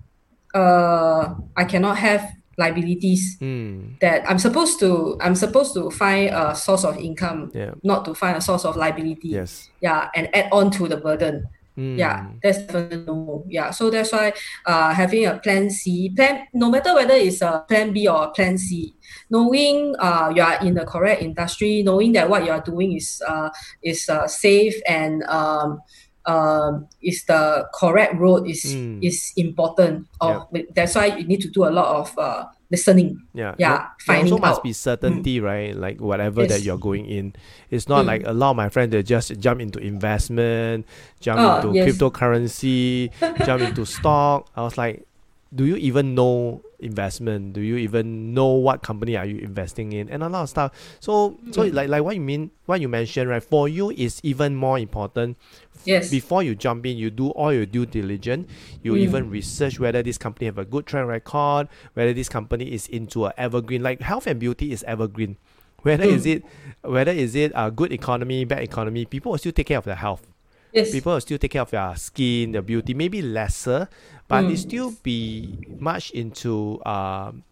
[0.53, 3.99] uh, I cannot have liabilities Mm.
[3.99, 7.71] that I'm supposed to I'm supposed to find a source of income, Yeah.
[7.83, 9.29] not to find a source of liability.
[9.29, 9.69] Yes.
[9.81, 11.47] Yeah, and add on to the burden.
[11.75, 11.97] Mm.
[11.97, 13.45] Yeah, that's definitely no.
[13.49, 14.33] Yeah, so that's why
[14.67, 18.29] uh, having a plan C, plan no matter whether it's a plan B or a
[18.29, 18.93] plan C,
[19.31, 23.19] knowing uh, you are in the correct industry, knowing that what you are doing is
[23.27, 23.49] uh,
[23.81, 25.81] is uh, safe and um,
[26.25, 29.03] um, is the correct road is Mm.
[29.03, 30.07] is important.
[30.21, 33.21] Or that's why you need to do a lot of uh, listening.
[33.33, 33.55] Yeah.
[33.59, 34.63] Yeah, there finding also must out.
[34.63, 35.75] be certainty, right?
[35.75, 37.33] Like whatever that you're going in.
[37.69, 38.07] It's not Mm.
[38.07, 40.85] like a lot of my friends they just jump into investment,
[41.19, 41.91] jump Oh, into yes.
[41.97, 43.11] cryptocurrency,
[43.45, 44.47] jump into stock.
[44.55, 45.05] I was like,
[45.53, 47.53] do you even know investment?
[47.53, 50.09] Do you even know what company are you investing in?
[50.09, 50.71] And a lot of stuff.
[50.99, 51.73] So so Mm.
[51.73, 53.43] like like what you mean what you mentioned, right?
[53.43, 55.37] For you is even more important
[55.85, 56.09] Yes.
[56.11, 58.47] before you jump in, you do all your due diligence.
[58.83, 58.99] You Mm.
[58.99, 63.25] even research whether this company have a good track record, whether this company is into
[63.25, 63.83] a evergreen.
[63.83, 65.37] Like health and beauty is evergreen.
[65.83, 66.31] Whether is Mm.
[66.35, 66.43] it
[66.83, 69.95] whether is it a good economy, bad economy, people will still take care of their
[69.95, 70.27] health.
[70.73, 70.91] Yes.
[70.91, 73.87] People will still take care of their skin, their beauty, maybe lesser,
[74.27, 74.57] but they Mm.
[74.57, 77.43] still be much into um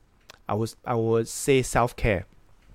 [0.49, 2.25] I was I would say self care.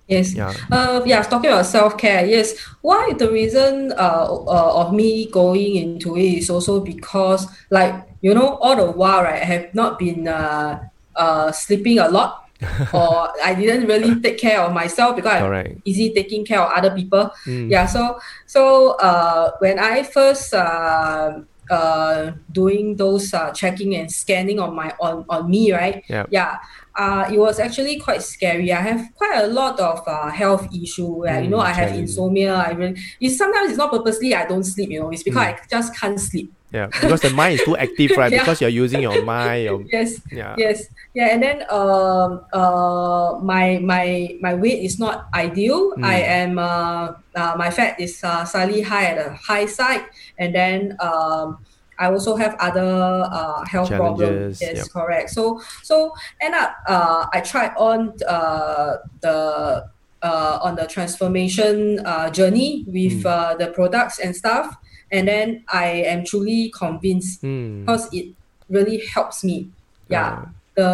[0.07, 0.33] Yes.
[0.33, 0.53] Yeah.
[0.71, 2.25] Uh, yeah, talking about self care.
[2.25, 7.93] Yes, why the reason uh, uh of me going into it is also because like
[8.21, 10.79] you know all the while right, I have not been uh
[11.15, 12.46] uh sleeping a lot,
[12.93, 15.83] or I didn't really take care of myself because I'm Correct.
[15.83, 17.29] busy taking care of other people.
[17.45, 17.69] Mm.
[17.69, 21.39] Yeah, so so uh when I first uh
[21.69, 26.25] uh doing those uh checking and scanning on my on on me right Yeah.
[26.31, 26.55] yeah
[26.95, 31.07] uh it was actually quite scary i have quite a lot of uh health issue
[31.27, 34.45] where you know Mm, i have insomnia i really it's sometimes it's not purposely i
[34.47, 35.55] don't sleep you know it's because Mm.
[35.55, 36.87] i just can't sleep Yeah.
[36.87, 38.31] Because the mind is too active, right?
[38.37, 38.39] Yeah.
[38.43, 40.55] Because you're using your mind, your yes yeah.
[40.57, 46.03] yes yeah and then um uh my my my weight is not ideal Mm.
[46.03, 50.03] i am uh, uh my fat is uh, slightly high at the high side
[50.37, 51.57] and then um
[51.99, 54.61] I also have other uh, health Challenges, problems.
[54.61, 54.85] Yes, yep.
[54.93, 55.31] correct.
[55.33, 59.89] So so end up uh, I tried on uh, the
[60.21, 63.25] uh, on the transformation uh, journey with Mm.
[63.25, 64.77] uh, the products and stuff,
[65.11, 67.85] and then I am truly convinced Mm.
[67.85, 68.33] because it
[68.69, 69.69] really helps me.
[70.09, 70.49] Yeah, Ah.
[70.75, 70.89] the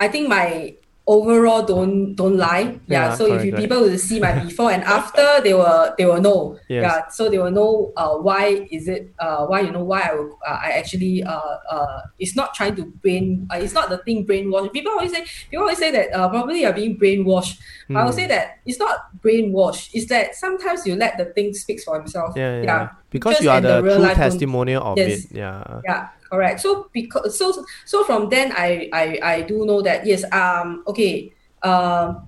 [0.00, 0.74] I think my
[1.06, 2.80] overall don't don't lie.
[2.86, 3.62] Yeah, Yeah, so if you correct.
[3.62, 6.58] people will see my before and after, they will they will know.
[6.68, 6.82] Yes.
[6.82, 10.14] Yeah, so they will know uh, why is it uh, why you know why I
[10.14, 13.98] will, uh, I actually uh, uh, it's not trying to brain uh, it's not the
[13.98, 14.72] thing brainwash.
[14.72, 17.58] People always say people always say that uh, probably you're being brainwashed.
[17.88, 18.16] But I would Mm.
[18.16, 19.90] say that it's not brainwash.
[19.94, 22.34] It's that sometimes you let the thing speak for himself.
[22.36, 22.88] Yeah, yeah.
[23.10, 25.30] Because Just you are the the real true life testimonial of Yes.
[25.30, 25.36] it.
[25.38, 25.62] Yeah.
[25.86, 26.60] yeah correct.
[26.60, 31.32] So because so so from then i i i do know that yes um okay
[31.62, 32.26] um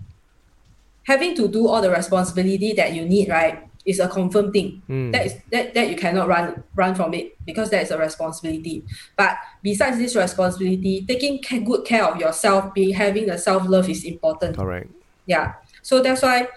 [1.04, 4.82] having to do all the responsibility that you need right is a confirmed thing.
[4.88, 5.12] Mm.
[5.12, 8.84] that is that, that you cannot run run from it because that is a responsibility.
[9.16, 14.04] But besides this responsibility taking ca- good care of yourself being having the self-love is
[14.04, 14.56] important.
[14.56, 14.90] Correct.
[15.26, 15.54] yeah.
[15.82, 16.48] So that's why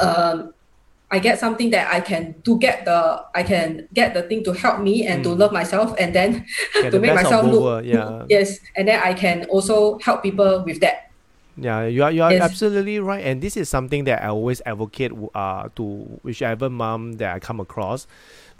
[0.00, 0.54] um
[1.10, 4.52] I get something that I can to get the I can get the thing to
[4.52, 5.38] help me and to Mm.
[5.38, 6.44] love myself and then
[6.82, 8.24] to the make myself look world, yeah.
[8.28, 11.06] yes and then I can also help people with that
[11.56, 12.42] Yeah, you are you are Yes.
[12.42, 15.84] absolutely right, and this is something that I always advocate uh to
[16.26, 18.06] whichever mom that I come across,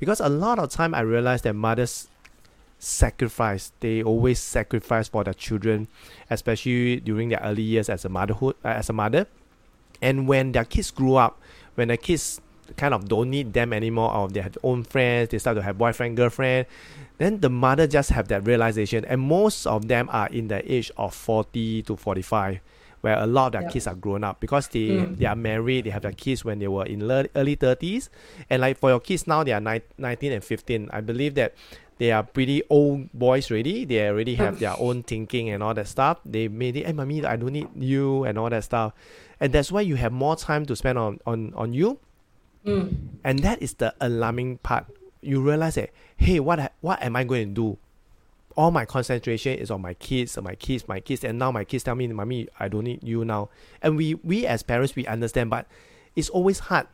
[0.01, 2.09] because a lot of time I realize that mothers
[2.78, 3.72] sacrifice.
[3.80, 5.88] They always sacrifice for their children,
[6.30, 9.26] especially during their early years as a motherhood uh, as a mother,
[10.01, 11.40] and when their kids grew up,
[11.77, 12.41] when the kids
[12.77, 15.62] kind of don't need them anymore, or they have their own friends, they start to
[15.62, 16.66] have boyfriend girlfriend,
[17.18, 20.91] then the mother just have that realization, and most of them are in the age
[20.97, 22.59] of forty to forty five
[23.03, 23.68] where a lot of their Yeah.
[23.70, 25.16] kids are grown up because they Mm.
[25.18, 27.03] they are married, they have their kids when they were in
[27.37, 28.11] early thirties,
[28.51, 30.89] and like for your kids now they are ni- nineteen and fifteen.
[30.93, 31.55] I believe that
[31.99, 33.85] they are pretty old boys already.
[33.85, 36.18] They already have their own thinking and all that stuff.
[36.27, 38.93] They made it, hey mommy, I don't need you and all that stuff,
[39.41, 41.99] and that's why you have more time to spend on on on you,
[42.64, 42.97] Mm.
[43.22, 44.87] and that is the alarming part.
[45.22, 47.78] You realize that hey, what what am I going to do?
[48.59, 51.84] all my concentration is on my kids, my kids, my kids, and now my kids
[51.84, 53.51] tell me, "Mommy, I don't need you now."
[53.82, 55.66] And we we as parents we understand, but
[56.16, 56.87] it's always hard.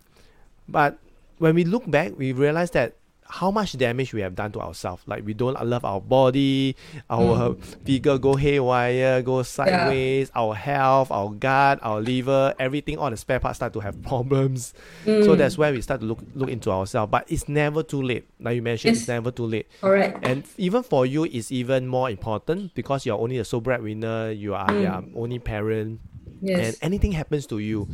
[0.69, 0.99] But
[1.39, 2.97] when we look back, we realize that
[3.33, 5.03] how much damage we have done to ourselves.
[5.07, 6.77] Like we don't love our body,
[7.09, 13.17] our figure go haywire, go sideways, our health, our gut, our liver, everything, all the
[13.17, 14.75] spare parts start to have problems.
[15.05, 15.39] So Mm.
[15.39, 17.11] that's where we start to look look into ourselves.
[17.11, 18.29] But it's never too late.
[18.39, 19.09] Like you mentioned, it's Yes.
[19.09, 19.67] never too late.
[19.81, 20.19] Correct.
[20.23, 24.31] And even for you, it's even more important because you're only the sole breadwinner.
[24.31, 26.01] You are their only parent,
[26.43, 26.59] Yes.
[26.61, 27.89] and anything happens to you,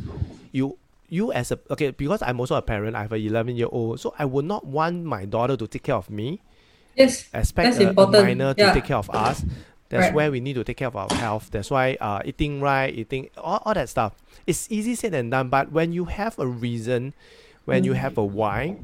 [0.51, 0.77] you
[1.09, 2.95] you as a okay because I'm also a parent.
[2.95, 5.83] I have an 11 year old, so I would not want my daughter to take
[5.83, 6.41] care of me.
[6.95, 7.29] Yes.
[7.33, 8.23] Expect That's a, a important.
[8.23, 8.73] minor to Yeah.
[8.73, 9.43] take care of us.
[9.89, 10.13] That's Right.
[10.13, 11.49] where we need to take care of our health.
[11.51, 14.13] That's why uh, eating right, eating all, all that stuff.
[14.45, 15.49] It's easy said than done.
[15.49, 17.13] But when you have a reason,
[17.65, 17.97] when you Mm.
[17.97, 18.77] have a why,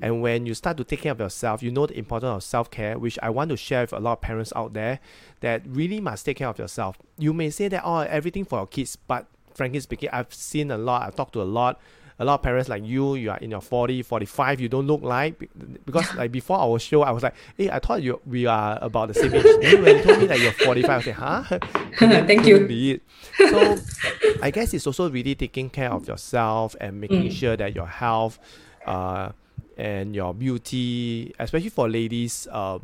[0.00, 2.70] and when you start to take care of yourself, you know the importance of self
[2.70, 4.98] care, which I want to share with a lot of parents out there
[5.40, 6.96] that really must take care of yourself.
[7.18, 9.26] You may say that oh everything for your kids, but
[9.58, 11.80] frankly speaking, I've seen a lot, I've talked to a lot.
[12.20, 15.02] A lot of parents like you, you are in your 40, 45, you don't look
[15.02, 15.38] like
[15.86, 19.06] because like before our show, I was like, hey, I thought you we are about
[19.06, 19.44] the same age.
[19.62, 21.58] Then when you told me that you're 45, I was like, huh?
[22.26, 22.66] Thank you.
[22.66, 23.02] be it.
[23.50, 23.78] So
[24.42, 27.38] I guess it's also really taking care of yourself and making Mm.
[27.40, 28.40] sure that your health
[28.84, 29.30] uh,
[29.76, 32.80] and your beauty, especially for ladies, uh,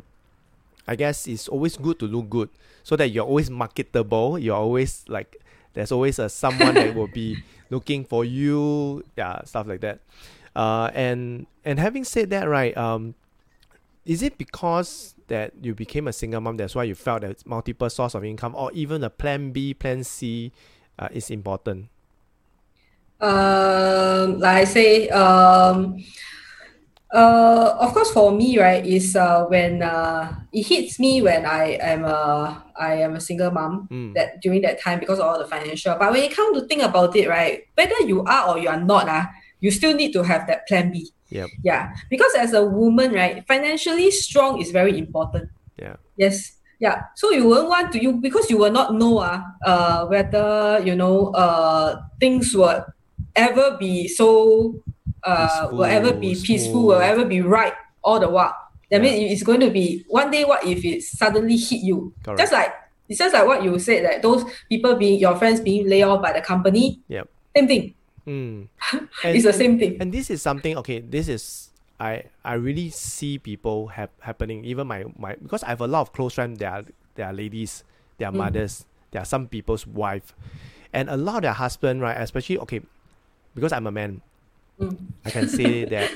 [0.87, 2.49] I guess it's always good to look good
[2.83, 4.39] so that you're always marketable.
[4.39, 5.35] You're always like,
[5.75, 7.37] there's always a someone that will be
[7.69, 9.99] looking for you, yeah, stuff like that.
[10.55, 13.13] Uh, and and having said that, right, um,
[14.05, 17.89] is it because that you became a single mom that's why you felt that multiple
[17.89, 20.51] source of income or even a plan B, plan C
[20.97, 21.89] uh, is important?
[23.21, 26.03] um, like I say, um,
[27.15, 31.79] uh, of course, for me, right, is uh, when uh, it hits me when I
[31.79, 34.13] am a I am a single mom Mm.
[34.15, 35.95] that during that time because of all the financial.
[35.95, 38.79] But when you come to think about it, right, whether you are or you are
[38.79, 41.09] not, ah, you still need to have that plan B.
[41.31, 41.49] Yep.
[41.63, 45.49] Yeah, because as a woman, right, financially strong is very important.
[45.79, 45.95] Yeah.
[46.17, 46.59] Yes.
[46.79, 47.07] Yeah.
[47.15, 50.95] So you won't want to you because you will not know uh, uh whether you
[50.95, 52.83] know uh things will
[53.35, 54.75] ever be so
[55.25, 57.73] uh will ever be Peaceful, will ever be right
[58.03, 58.55] all the while.
[58.91, 59.11] That Yeah.
[59.11, 62.13] means it's going to be one day what if it suddenly hit you?
[62.23, 62.39] Correct.
[62.39, 62.73] Just like
[63.09, 66.21] it's just like what you said that those people being your friends being laid off
[66.21, 67.01] by the company.
[67.07, 67.27] Yep.
[67.55, 67.93] Same thing.
[68.27, 68.67] Mm.
[69.23, 69.97] it's the same thing.
[69.99, 70.99] And this is something okay.
[71.01, 71.69] This is
[71.99, 74.65] I I really see people have happening.
[74.65, 76.59] Even my my because I have a lot of close friends.
[76.59, 76.83] They are
[77.15, 77.83] they are ladies.
[78.17, 78.37] They are Mm.
[78.49, 78.85] mothers.
[79.11, 80.35] They are some people's wife,
[80.91, 82.19] and a lot of their husband right.
[82.19, 82.81] Especially okay,
[83.55, 84.21] because I'm a man.
[84.78, 84.96] Mm.
[85.24, 86.10] I can say that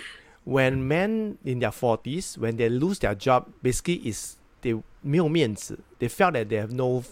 [0.44, 5.78] when men in their forties, when they lose their job, basically is they 没有面子.
[5.98, 7.02] They felt that they have no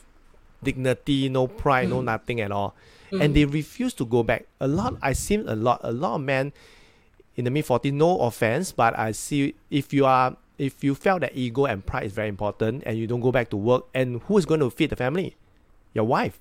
[0.62, 2.04] dignity, no pride, no Mm.
[2.04, 2.74] nothing at all,
[3.10, 3.20] Mm.
[3.20, 4.44] and they refuse to go back.
[4.60, 6.52] A lot, I see a lot, a lot of men
[7.36, 7.92] in the mid forties.
[7.92, 12.04] No offense, but I see if you are if you felt that ego and pride
[12.04, 14.70] is very important, and you don't go back to work, and who is going to
[14.70, 15.34] feed the family?
[15.92, 16.38] Your wife.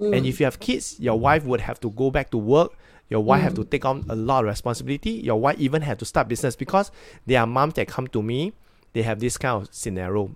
[0.00, 0.16] Mm.
[0.16, 2.72] And if you have kids, your wife would have to go back to work.
[3.09, 3.57] your wife have Mm.
[3.57, 5.11] to take on a lot of responsibility.
[5.11, 6.91] Your wife even have to start business because
[7.25, 8.53] there are moms that come to me.
[8.93, 10.35] They have this kind of scenario,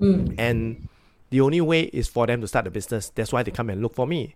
[0.00, 0.34] Mm.
[0.38, 0.88] and
[1.30, 3.10] the only way is for them to start a business.
[3.14, 4.34] That's why they come and look for me,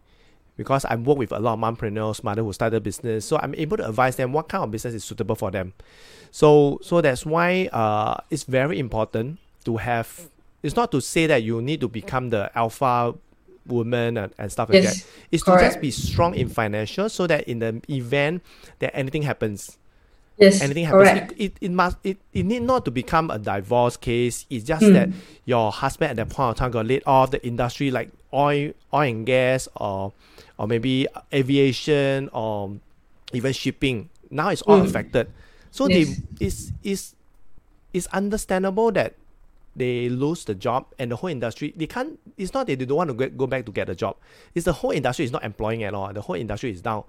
[0.56, 3.24] because I work with a lot of mompreneurs, mother who started a business.
[3.24, 5.72] So I'm able to advise them what kind of business is suitable for them.
[6.30, 10.28] So so that's why uh, it's very important to have.
[10.62, 13.14] It's not to say that you need to become the alpha
[13.66, 15.06] woman and, and stuff like that Yes.
[15.32, 18.42] is to just be strong in financial so that in the event
[18.80, 19.78] that anything happens
[20.36, 20.60] Yes.
[20.60, 21.32] anything happens correct.
[21.32, 24.82] it, it, it must it, it need not to become a divorce case it's just
[24.84, 24.92] Mm.
[24.92, 25.08] that
[25.44, 29.02] your husband at that point of time got laid off the industry like oil, oil
[29.02, 30.12] and gas, or
[30.58, 32.72] or maybe aviation, or
[33.32, 34.08] even shipping.
[34.30, 34.84] Now it's all Mm.
[34.88, 35.28] affected.
[35.70, 36.18] So Yes.
[36.38, 37.14] they it's it's
[37.92, 39.14] it's understandable that
[39.76, 42.96] they lose the job and the whole industry they can't it's not that they don't
[42.96, 44.16] want to get, go back to get a job.
[44.54, 46.12] It's the whole industry is not employing at all.
[46.12, 47.04] The whole industry is down.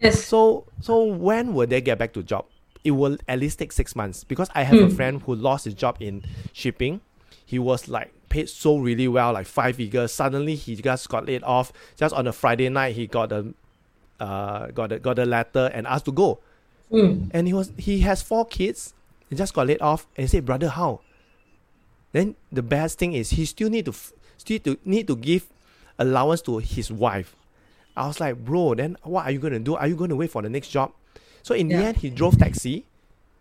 [0.00, 0.24] Yes.
[0.24, 2.46] so so when will they get back to job?
[2.84, 4.96] It will at least take six months because i have a Mm.
[4.96, 7.00] friend who lost his job in shipping.
[7.46, 10.12] He was like paid so really well like five figures.
[10.12, 11.72] Suddenly he just got laid off.
[11.96, 13.54] Just on a friday night he got a
[14.20, 16.40] uh got a got a letter and asked to go.
[16.90, 17.30] Mm.
[17.32, 18.92] and he was he has four kids.
[19.30, 21.00] He just got laid off and he said brother how
[22.12, 23.94] then the best thing is he still need to
[24.36, 25.46] still to need to give
[25.98, 27.34] allowance to his wife.
[27.96, 29.74] I was like bro then what are you going to do?
[29.74, 30.92] Are you going to wait for the next job?
[31.42, 32.86] So in the end he drove taxi.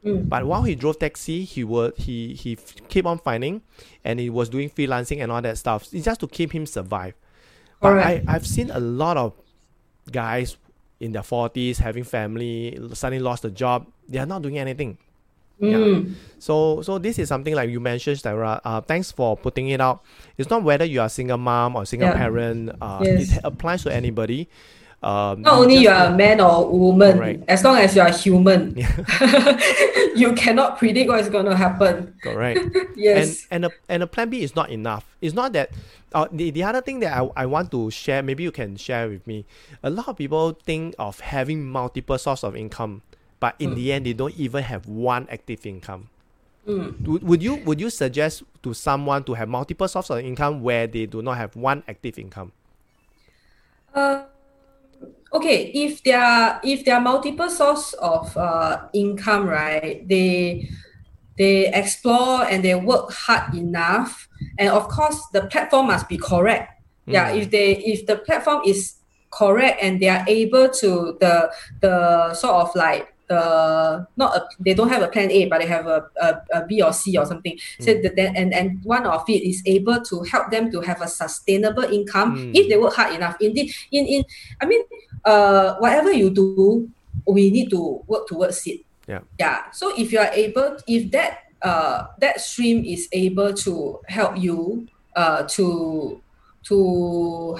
[0.03, 0.28] Mm.
[0.28, 3.61] but while he drove taxi he would he he f- keep on finding
[4.03, 5.88] and he was doing freelancing and all that stuff.
[5.93, 7.13] It's just to keep him survive.
[7.80, 9.34] But I, i've seen a lot of
[10.11, 10.57] guys
[10.99, 13.88] in their 40s having family suddenly lost a job.
[14.07, 14.97] They are not doing anything
[15.62, 16.14] Mm.
[16.39, 18.59] so so this is something like you mentioned, Sarah.
[18.66, 20.01] Uh, thanks for putting it out.
[20.38, 22.18] It's not whether you are single mom or single Yeah.
[22.18, 22.72] parent.
[22.82, 23.38] Uh, Yes.
[23.38, 24.49] It applies to anybody.
[25.03, 27.43] Um, Not only just- you are a man or woman, Correct.
[27.47, 28.89] as long as you are human, Yeah.
[30.16, 32.14] you cannot predict what is going to happen.
[32.22, 32.59] correct.
[32.95, 33.47] Yes.
[33.49, 35.05] And and a, and a plan B is not enough.
[35.22, 35.72] It's not that.
[36.14, 39.07] Uh, the, the other thing that I, I want to share, maybe you can share
[39.09, 39.45] with me.
[39.82, 43.01] A lot of people think of having multiple source of income,
[43.42, 43.76] but in Mm.
[43.76, 46.08] the end, they don't even have one active income.
[46.68, 46.94] Mm.
[47.10, 50.86] Would, would you would you suggest to someone to have multiple sources of income where
[50.86, 52.54] they do not have one active income?
[53.94, 54.30] Uh,
[55.34, 60.08] okay, if there are if there are multiple sources of uh, income, right?
[60.08, 60.70] They
[61.36, 64.30] they explore and they work hard enough,
[64.62, 66.78] and of course the platform must be correct.
[67.10, 67.42] Yeah, Mm.
[67.42, 69.02] if they if the platform is
[69.34, 71.50] correct and they are able to the
[71.82, 73.41] the sort of like the
[74.19, 76.27] not a, they don't have a plan A but they have a, a,
[76.57, 77.55] a B or C or something.
[77.79, 78.03] So Mm.
[78.15, 81.88] that and, and one of it is able to help them to have a sustainable
[81.88, 82.51] income Mm.
[82.59, 83.36] if they work hard enough.
[83.39, 84.21] Indeed, in in
[84.59, 84.84] I mean,
[85.23, 86.89] uh, whatever you do,
[87.27, 88.84] we need to work towards it.
[89.07, 89.23] Yeah.
[89.39, 89.71] Yeah.
[89.71, 94.88] So if you are able, if that uh that stream is able to help you
[95.15, 96.17] uh to
[96.69, 96.77] to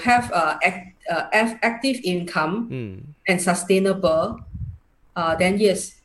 [0.02, 1.26] have uh, act, uh
[1.62, 2.96] active income Mm.
[3.26, 4.38] and sustainable,
[5.16, 6.00] uh, then yes,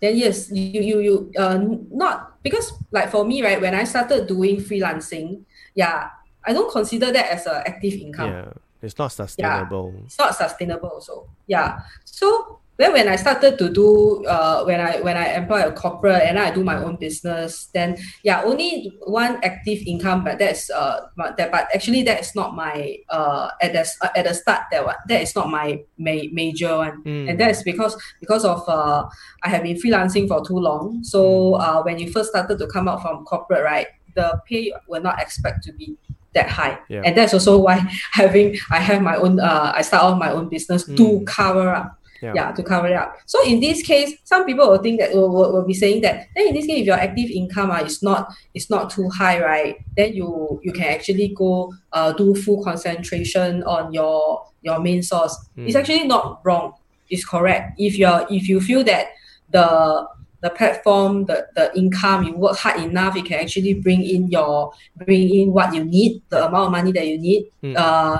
[0.00, 1.58] then yes, you you you uh
[1.90, 5.44] not because like for me right when I started doing freelancing,
[5.74, 6.10] yeah,
[6.44, 8.30] I don't consider that as a active income.
[8.30, 8.52] Yeah,
[8.82, 9.92] it's not sustainable.
[9.94, 11.80] Yeah, It's not sustainable So Yeah.
[12.04, 16.22] So then when I started to do uh when I when I employ a corporate
[16.22, 21.08] and I do my own business, then yeah, only one active income, but that's uh
[21.16, 24.96] but that but actually that's not my uh at the at the start that one
[25.08, 27.02] that is not my ma- major one.
[27.04, 27.30] Mm.
[27.30, 29.08] And that's because because of uh
[29.42, 31.02] I have been freelancing for too long.
[31.02, 35.02] So uh when you first started to come out from corporate, right, the pay will
[35.02, 35.96] not expect to be
[36.34, 36.78] that high.
[36.90, 37.00] Yeah.
[37.04, 37.76] And that's also why
[38.12, 41.26] having I have my own uh I start off my own business to Mm.
[41.26, 41.96] cover up.
[42.26, 42.34] Yeah.
[42.34, 42.52] Yeah.
[42.52, 43.16] to cover it up.
[43.26, 46.26] So in this case, some people will think that will, will, will be saying that
[46.34, 49.38] then in this case, if your active income uh, is not is not too high,
[49.40, 49.76] right?
[49.96, 55.34] Then you you can actually go uh do full concentration on your your main source.
[55.56, 55.80] It's Mm.
[55.80, 56.72] actually not wrong.
[57.08, 57.78] It's correct.
[57.78, 59.06] If you're if you feel that
[59.50, 60.08] the
[60.42, 64.72] the platform, the, the income, you work hard enough, you can actually bring in your
[64.96, 67.46] bring in what you need, the amount of money that you need.
[67.62, 67.76] Mm.
[67.76, 68.18] Uh,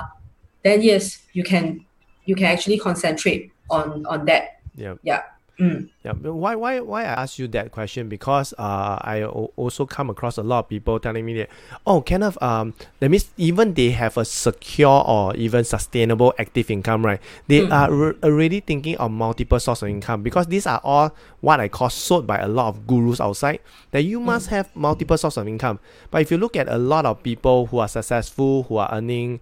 [0.63, 1.85] then yes, you can
[2.25, 4.59] you can actually concentrate on on that.
[4.75, 4.95] Yeah.
[5.03, 5.23] Yeah.
[5.59, 5.89] Mm.
[6.05, 10.11] Yeah, why why why I ask you that question because uh I o- also come
[10.11, 11.49] across a lot of people telling me that
[11.87, 17.03] oh Kenneth um that means even they have a secure or even sustainable active income
[17.03, 17.73] right they Mm.
[17.73, 21.09] are re- already thinking of multiple source of income because these are all
[21.41, 23.59] what I call sold by a lot of gurus outside
[23.89, 25.79] that you must have multiple source of income
[26.11, 29.39] but if you look at a lot of people who are successful who are earning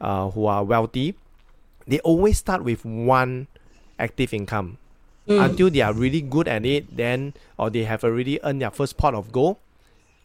[0.00, 1.14] uh who are wealthy
[1.86, 3.48] they always start with one
[3.98, 4.78] active income
[5.28, 5.44] Mm.
[5.44, 8.96] until they are really good at it then or they have already earned their first
[8.96, 9.58] pot of gold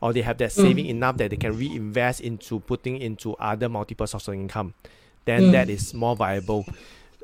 [0.02, 4.08] or they have that saving enough that they can reinvest into putting into other multiple
[4.08, 4.74] sources of income
[5.26, 5.52] then Mm.
[5.52, 6.66] that is more viable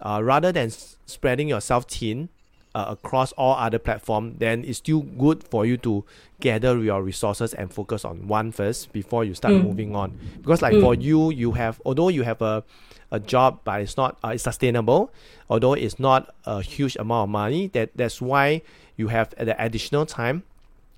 [0.02, 2.28] uh, rather than s- spreading yourself thin
[2.76, 6.04] uh, across all other platform then it's still good for you to
[6.42, 9.64] gather your resources and focus on one first before you start Mm.
[9.64, 10.82] moving on because like Mm.
[10.82, 12.64] for you you have although you have a
[13.12, 15.12] a job but it's not uh, it's sustainable
[15.50, 18.62] although it's not a huge amount of money that that's why
[18.98, 20.44] you have the additional time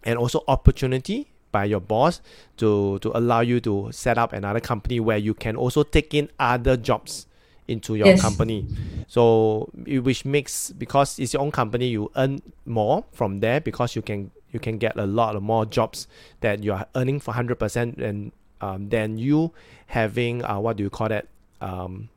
[0.03, 2.21] and also opportunity by your boss
[2.57, 6.29] to to allow you to set up another company where you can also take in
[6.39, 7.27] other jobs
[7.67, 8.21] into your Yes.
[8.21, 8.65] company.
[9.07, 14.01] So which makes because it's your own company, you earn more from there because you
[14.01, 16.07] can you can get a lot of more jobs
[16.39, 18.31] that you are earning for hundred percent and
[18.61, 19.51] um, than you
[19.87, 21.27] having uh, what do you call that
[21.61, 22.09] um,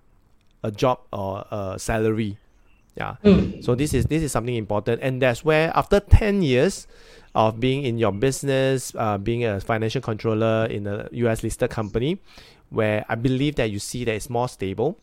[0.62, 2.38] a job or a salary.
[2.96, 3.16] Yeah.
[3.24, 3.64] Mm.
[3.64, 6.86] So this is this is something important, and that's where after ten years
[7.34, 11.42] of being in your business, uh, being a financial controller in a U.S.
[11.42, 12.18] listed company,
[12.70, 14.98] where I believe that you see that it's more stable,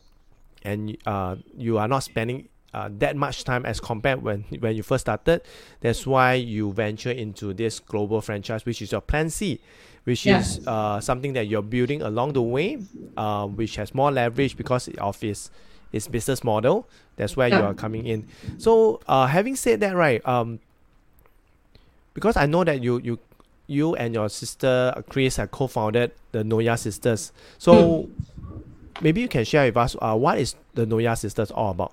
[0.62, 4.82] and uh, you are not spending uh, that much time as compared when when you
[4.82, 5.42] first started.
[5.80, 9.60] That's why you venture into this global franchise, which is your Plan C,
[10.04, 10.38] which Yeah.
[10.40, 12.78] is uh, something that you're building along the way,
[13.16, 15.50] uh, which has more leverage because of its
[15.92, 16.88] its business model.
[17.16, 18.24] That's where you are coming in.
[18.56, 20.26] So, uh, having said that, right?
[20.26, 20.58] Um,
[22.14, 23.18] because I know that you you
[23.66, 27.32] you and your sister Chris have co-founded the Nyonya Sisters.
[27.58, 28.08] So
[29.00, 31.92] maybe you can share with us uh, what is the Nyonya Sisters all about?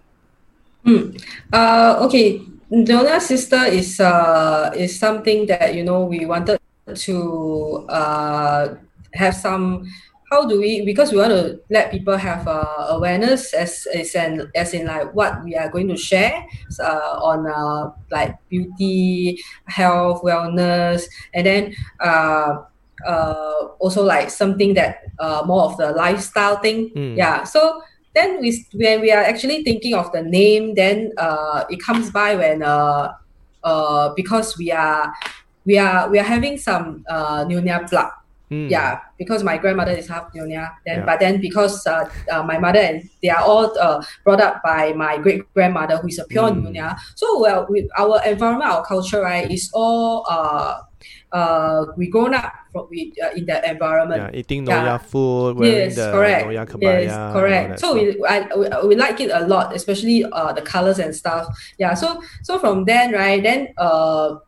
[1.53, 2.41] Uh, okay,
[2.71, 6.57] Nyonya sister is uh is something that you know we wanted
[6.95, 8.75] to uh
[9.13, 9.85] have some.
[10.31, 10.85] How do we?
[10.85, 15.09] Because we want to let people have uh, awareness as as in as in like
[15.15, 16.45] what we are going to share
[16.79, 22.61] uh, on uh, like beauty, health, wellness, and then uh,
[23.05, 26.91] uh, also like something that uh, more of the lifestyle thing.
[26.91, 27.17] Mm.
[27.17, 27.43] Yeah.
[27.43, 27.81] So
[28.13, 32.35] then we when we are actually thinking of the name, then uh, it comes by
[32.35, 33.13] when uh,
[33.63, 35.13] uh, because we are
[35.69, 38.09] we are we are having some uh, Nyonya blood.
[38.49, 38.65] Mm.
[38.65, 40.73] Yeah, because my grandmother is half Nyonya.
[40.81, 41.05] Then, Yeah.
[41.05, 44.89] but then because uh, uh, my mother and they are all uh, brought up by
[44.97, 46.73] my great grandmother, who is a pure Mm.
[46.73, 46.97] Nyonya.
[47.13, 50.81] So well, with our environment, our culture, right, is all uh,
[51.29, 54.33] uh, we grown up from, we, uh, in that environment.
[54.33, 54.97] Yeah, eating Yeah.
[54.97, 56.43] Food, wearing Yes, the correct.
[56.49, 57.01] Nyonya kebaya.
[57.05, 57.69] Yes, correct.
[57.77, 61.45] So we, I, we we like it a lot, especially uh the colors and stuff.
[61.77, 61.93] Yeah.
[61.93, 64.41] So so from then right, then uh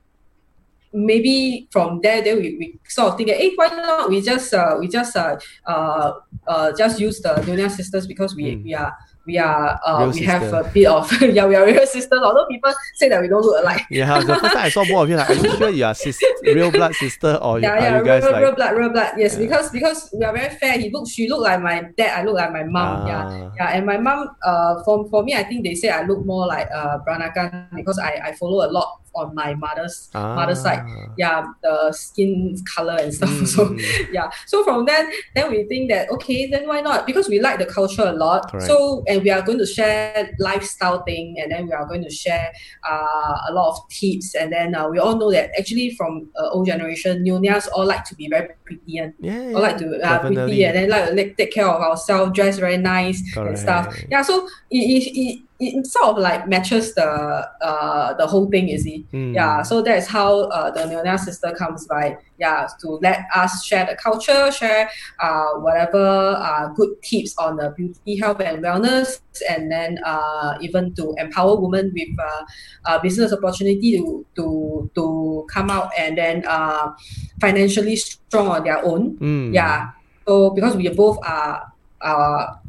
[0.93, 4.53] maybe from there then we, we sort of think that hey why not we just
[4.53, 5.37] uh we just uh
[5.67, 6.11] uh,
[6.47, 8.63] uh just use the Nyonya sisters because we Mm.
[8.63, 8.93] we are
[9.27, 12.45] we are uh Real we have a bit of yeah we are real sisters although
[12.49, 15.09] people say that we don't look alike Yeah, the first time I saw both of
[15.09, 18.03] you, like, are you sure you are sis- real blood sister or yeah, yeah, you
[18.03, 19.11] guys real, like real blood, real blood.
[19.17, 19.45] Yes, Yeah.
[19.45, 20.73] because because we are very fair.
[20.79, 22.19] He look, she look like my dad.
[22.19, 23.05] I look like my mom.
[23.07, 23.51] Yeah, Ah.
[23.55, 23.69] yeah.
[23.77, 26.67] And my mom, uh, for for me, I think they say I look more like
[26.73, 30.83] uh Peranakan because I I follow a lot on my mother's mother's side.
[30.87, 31.13] Ah.
[31.17, 33.29] Yeah, the skin color and stuff.
[33.51, 34.13] So Mm.
[34.13, 34.29] yeah.
[34.47, 37.05] So from then, then we think that okay, then why not?
[37.05, 38.49] Because we like the culture a lot.
[38.51, 38.67] Correct.
[38.67, 42.09] So and we are going to share lifestyle thing, and then we are going to
[42.09, 42.51] share
[42.89, 46.49] uh, a lot of tips, and then uh, we all know that actually from uh,
[46.49, 50.19] old generation, Nyonyas all like to be very pretty and yeah, all like to uh,
[50.19, 53.95] pretty, and then like like, take care of ourselves, dress very nice and stuff.
[54.09, 54.21] Yeah.
[54.21, 58.79] So it, it, it, it sort of like matches the uh the whole thing, you
[58.79, 59.05] see.
[59.13, 59.35] Mm.
[59.35, 62.17] Yeah, so that's how uh, the Nyonya sister comes by.
[62.39, 64.89] Yeah, to let us share the culture, share
[65.19, 70.95] uh, whatever uh, good tips on the beauty, health, and wellness, and then uh, even
[70.95, 72.43] to empower women with uh,
[72.85, 76.91] uh, business opportunity to to to come out and then uh,
[77.39, 79.17] financially strong on their own.
[79.17, 79.53] Mm.
[79.53, 79.91] Yeah.
[80.25, 82.60] So because we both are are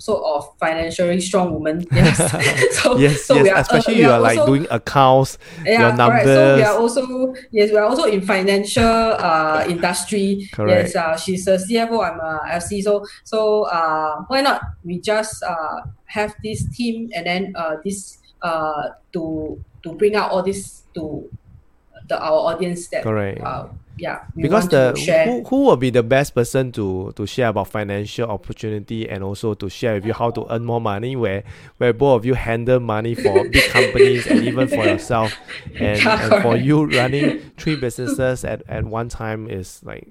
[0.00, 1.86] sort of financially strong woman.
[1.92, 2.16] Yes.
[2.82, 3.42] so yes, so yes.
[3.42, 5.38] we are, uh, Especially we you are are like also- doing accounts.
[5.64, 6.24] yeah, your correct.
[6.26, 10.48] So we are also yes, we are also in financial uh industry.
[10.52, 10.94] Correct.
[10.94, 11.98] Yes, uh, she's a CFO.
[12.04, 12.82] I'm a FC.
[12.82, 18.18] So so uh, why not we just uh have this team and then uh this
[18.42, 21.28] uh to to bring out all this to
[22.08, 23.40] the our audience that Correct.
[23.44, 23.66] uh
[23.98, 24.92] yeah because the
[25.26, 29.54] who, who will be the best person to to share about financial opportunity and also
[29.54, 31.42] to share with you how to earn more money where
[31.78, 35.34] where both of you handle money for big companies and even for yourself.
[35.78, 40.08] And, and for you running three businesses at, at one time is like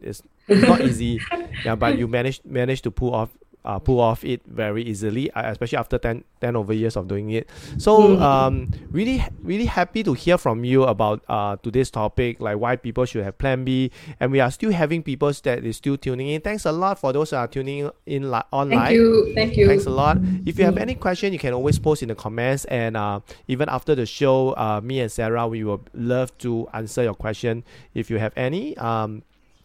[0.00, 1.20] it's not easy.
[1.64, 3.30] Yeah but you manage manage to pull off
[3.64, 7.30] uh, pull off it very easily, uh, especially after 10, 10 over years of doing
[7.30, 7.48] it.
[7.78, 8.20] So, Mm.
[8.20, 13.04] um, really, really happy to hear from you about uh today's topic, like why people
[13.04, 16.40] should have Plan B, and we are still having people that is still tuning in.
[16.40, 18.78] Thanks a lot for those who are tuning in li- online.
[18.86, 19.32] Thank you.
[19.34, 19.66] Thank you.
[19.66, 20.18] Thanks a lot.
[20.46, 20.80] If you have Mm.
[20.82, 24.52] any question, you can always post in the comments, and uh, even after the show,
[24.56, 27.62] uh, me and Sarah, we will love to answer your question
[27.94, 28.76] if you have any.
[28.78, 29.22] Um,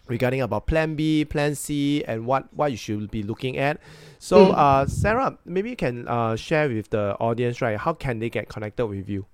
[0.08, 3.80] regarding about Plan B, Plan C, and what what you should be looking at.
[4.20, 4.58] So, Mm.
[4.58, 7.78] uh, Sarah, maybe you can uh share with the audience, right?
[7.78, 9.26] How can they get connected with you?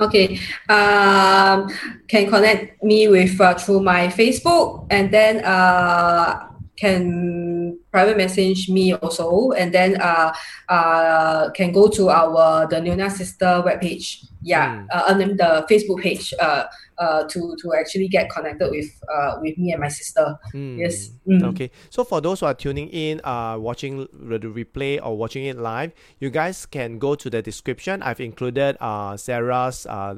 [0.00, 0.38] Okay.
[0.70, 1.68] Um,
[2.06, 6.46] can connect me with uh, through my Facebook and then uh,
[6.76, 10.30] can private message me also and then uh,
[10.68, 14.22] uh, can go to our the Nyonya Sister webpage.
[14.42, 14.86] Yeah, Mm.
[14.94, 16.64] uh, then the Facebook page uh,
[16.98, 20.36] uh, to to actually get connected with uh, with me and my sister.
[20.54, 20.78] Mm.
[20.78, 21.10] Yes.
[21.26, 21.42] Mm.
[21.50, 25.56] Okay, so for those who are tuning in, uh, watching the replay or watching it
[25.58, 28.02] live, you guys can go to the description.
[28.02, 30.16] I've included uh, Sarah's uh,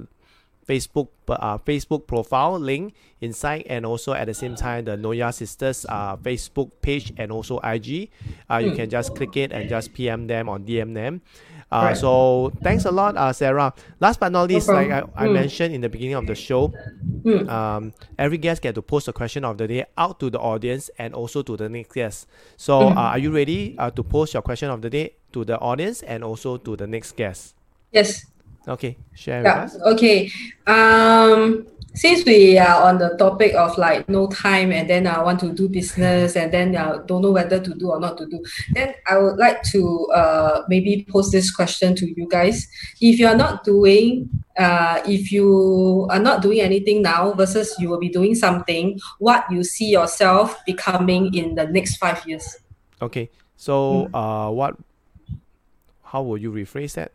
[0.68, 5.85] Facebook uh, Facebook profile link inside, and also at the same time the Nyonya Sisters
[5.89, 8.09] uh, Facebook page and also IG.
[8.49, 8.76] Uh, you Mm.
[8.76, 11.22] can just click it and just PM them or DM them.
[11.73, 11.97] Uh, Right.
[11.97, 13.73] So thanks a lot, uh, Sarah.
[14.01, 15.05] Last but not least, like I.
[15.16, 15.33] I Mm.
[15.35, 16.73] mentioned in the beginning of the show,
[17.25, 17.49] Mm.
[17.49, 20.91] um, every guest get to post a question of the day out to the audience
[20.99, 22.27] and also to the next guest.
[22.57, 22.97] So, Mm.
[22.97, 26.03] uh, are you ready uh, to post your question of the day to the audience
[26.03, 27.55] and also to the next guest?
[27.93, 28.27] Yes.
[28.66, 29.68] Okay, share Yeah.
[29.93, 30.31] Okay.
[30.66, 35.41] Um, since we are on the topic of like no time and then I want
[35.41, 38.43] to do business and then uh, don't know whether to do or not to do,
[38.72, 42.68] then I would like to uh, maybe pose this question to you guys.
[43.01, 47.88] If you are not doing, uh, if you are not doing anything now versus you
[47.88, 52.57] will be doing something, what you see yourself becoming in the next five years?
[53.03, 54.14] Okay, so Mm.
[54.14, 54.76] uh, what?
[56.05, 57.12] How will you rephrase that?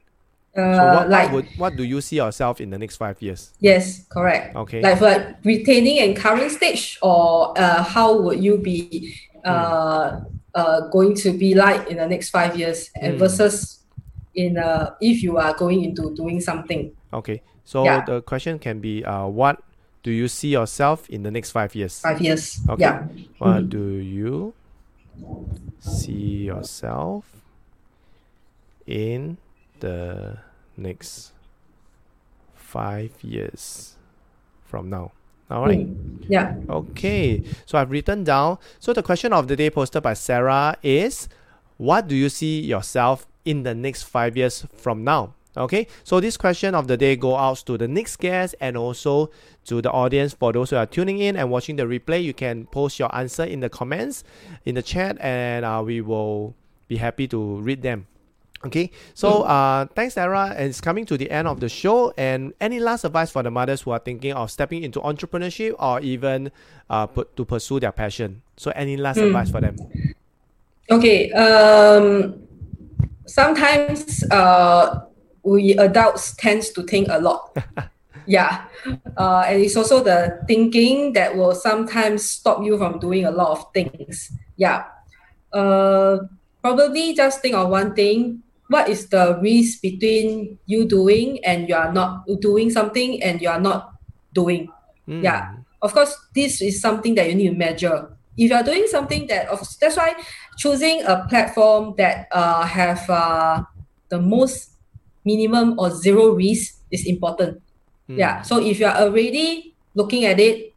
[0.55, 3.21] Uh, So, what, like what would what do you see yourself in the next five
[3.21, 3.51] years?
[3.59, 4.55] yes, correct.
[4.55, 4.81] Okay.
[4.81, 10.21] like for retaining and current stage or uh, how would you be uh,
[10.55, 13.19] uh, going to be like in the next five years and Mm.
[13.19, 13.83] versus
[14.33, 17.41] in uh, if you are going into doing something Okay.
[17.63, 18.03] So Yeah.
[18.05, 19.59] the question can be, uh, what
[20.03, 21.99] do you see yourself in the next five years?
[21.99, 22.81] five years Okay.
[22.83, 23.07] yeah
[23.39, 24.53] What do you
[25.79, 27.25] see yourself
[28.87, 29.37] in
[29.79, 30.37] the
[30.77, 31.31] next
[32.53, 33.95] five years
[34.65, 35.11] from now?
[35.49, 35.87] All right.
[35.87, 36.25] Mm.
[36.27, 37.43] yeah Okay.
[37.65, 38.57] So I've written down.
[38.79, 41.29] So the question of the day posted by Sarah is
[41.77, 45.35] What do you see yourself in the next five years from now?
[45.55, 45.87] Okay.
[46.03, 49.29] So this question of the day go out to the next guest and also
[49.65, 50.33] to the audience.
[50.33, 53.43] For those who are tuning in and watching the replay, you can post your answer
[53.43, 54.23] in the comments,
[54.65, 56.55] in the chat, and uh, we will
[56.87, 58.07] be happy to read them.
[58.65, 60.53] Okay, so uh, thanks, Sarah.
[60.57, 62.13] And it's coming to the end of the show.
[62.17, 65.99] And any last advice for the mothers who are thinking of stepping into entrepreneurship or
[66.01, 66.51] even
[66.89, 68.41] uh, put, to pursue their passion?
[68.57, 69.27] So, any last Mm.
[69.27, 69.75] advice for them?
[70.91, 72.35] okay um,
[73.25, 75.01] sometimes uh,
[75.43, 77.57] we adults tends to think a lot
[78.27, 78.65] yeah
[79.17, 83.49] uh, and it's also the thinking that will sometimes stop you from doing a lot
[83.57, 84.85] of things yeah
[85.53, 86.17] uh,
[86.61, 88.43] probably just think of one thing
[88.75, 93.47] what is the risk between you doing and you are not doing something and you
[93.47, 93.95] are not
[94.35, 94.67] doing
[95.07, 95.21] Mm.
[95.21, 95.61] Yeah.
[95.85, 99.29] of course this is something that you need to measure if you are doing something
[99.29, 100.17] that of that's why
[100.57, 103.61] choosing a platform that uh, have uh,
[104.09, 104.73] the most
[105.21, 107.61] minimum or zero risk is important
[108.09, 108.17] Mm.
[108.17, 110.73] yeah so if you are already looking at it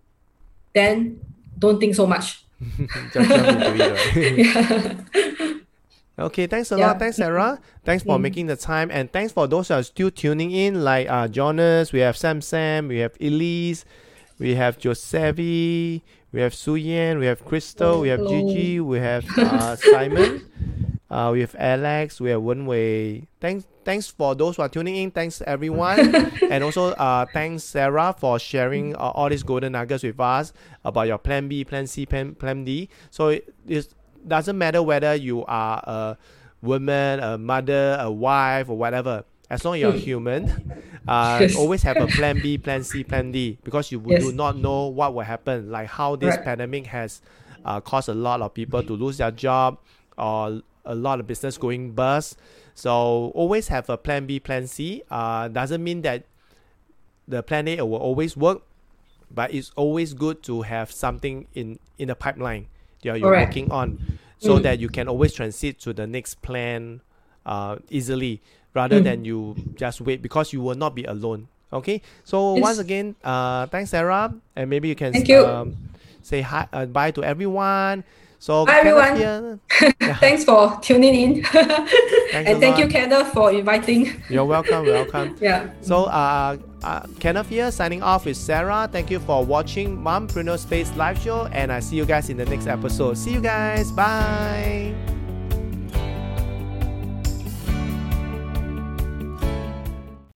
[0.76, 1.20] then
[1.58, 2.44] don't think so much
[3.12, 4.36] Just jump it, right?
[4.44, 5.57] yeah.
[6.18, 6.88] Okay, thanks a Yeah.
[6.88, 6.98] lot.
[6.98, 7.60] Thanks, Sarah.
[7.84, 8.22] Thanks for Mm.
[8.22, 8.90] making the time.
[8.92, 12.40] And thanks for those who are still tuning in, like uh, Jonas, we have Sam
[12.40, 13.84] Sam, we have Elise,
[14.38, 16.02] we have Josevi,
[16.32, 20.42] we have Suyen, we have Crystal, we have Gigi, we have uh, Simon,
[21.10, 23.26] uh, we have Alex, we have Wen Wei.
[23.40, 25.10] Thanks, thanks for those who are tuning in.
[25.10, 26.14] Thanks, everyone.
[26.50, 30.52] and also, uh, thanks, Sarah, for sharing uh, all these golden nuggets with us
[30.84, 32.88] about your plan B, plan C, plan, plan D.
[33.10, 33.94] So it, it
[34.26, 36.16] doesn't matter whether you are a
[36.62, 39.24] woman, a mother, a wife, or whatever.
[39.50, 39.98] As long as you're Mm.
[40.02, 40.50] human,
[41.06, 41.54] uh, Yes.
[41.54, 44.20] always have a plan B, plan C, plan D because you Yes.
[44.20, 45.70] do not know what will happen.
[45.70, 46.44] Like how this Right.
[46.44, 47.20] pandemic has
[47.64, 49.78] uh, caused a lot of people to lose their job
[50.16, 52.36] or a lot of business going bust.
[52.74, 55.02] So always have a plan B, plan C.
[55.10, 56.24] Uh, doesn't mean that
[57.26, 58.62] the plan A will always work,
[59.30, 62.68] but it's always good to have something in in the pipeline
[63.02, 63.48] you're, you're Correct.
[63.48, 63.98] working on,
[64.38, 64.62] so Mm.
[64.62, 67.00] that you can always transit to the next plan
[67.46, 68.42] uh, easily,
[68.74, 69.04] rather Mm.
[69.04, 71.48] than you just wait because you will not be alone.
[71.72, 72.62] Okay, so Yes.
[72.62, 75.44] once again, uh, thanks Sarah, and maybe you can Thank you.
[75.44, 75.76] Um,
[76.22, 78.04] say hi, uh, bye to everyone.
[78.38, 79.16] So Kenneth everyone.
[79.16, 79.58] here-
[80.20, 85.36] thanks for tuning in Thanks and thank you kenneth for inviting You're welcome, welcome.
[85.40, 88.88] yeah So, uh, uh, Kenneth here signing off with Sarah.
[88.90, 92.46] Thank you for watching Mompreneur Space live show, and I see you guys in the
[92.46, 93.18] next episode.
[93.18, 93.90] See you guys.
[93.90, 95.17] Bye.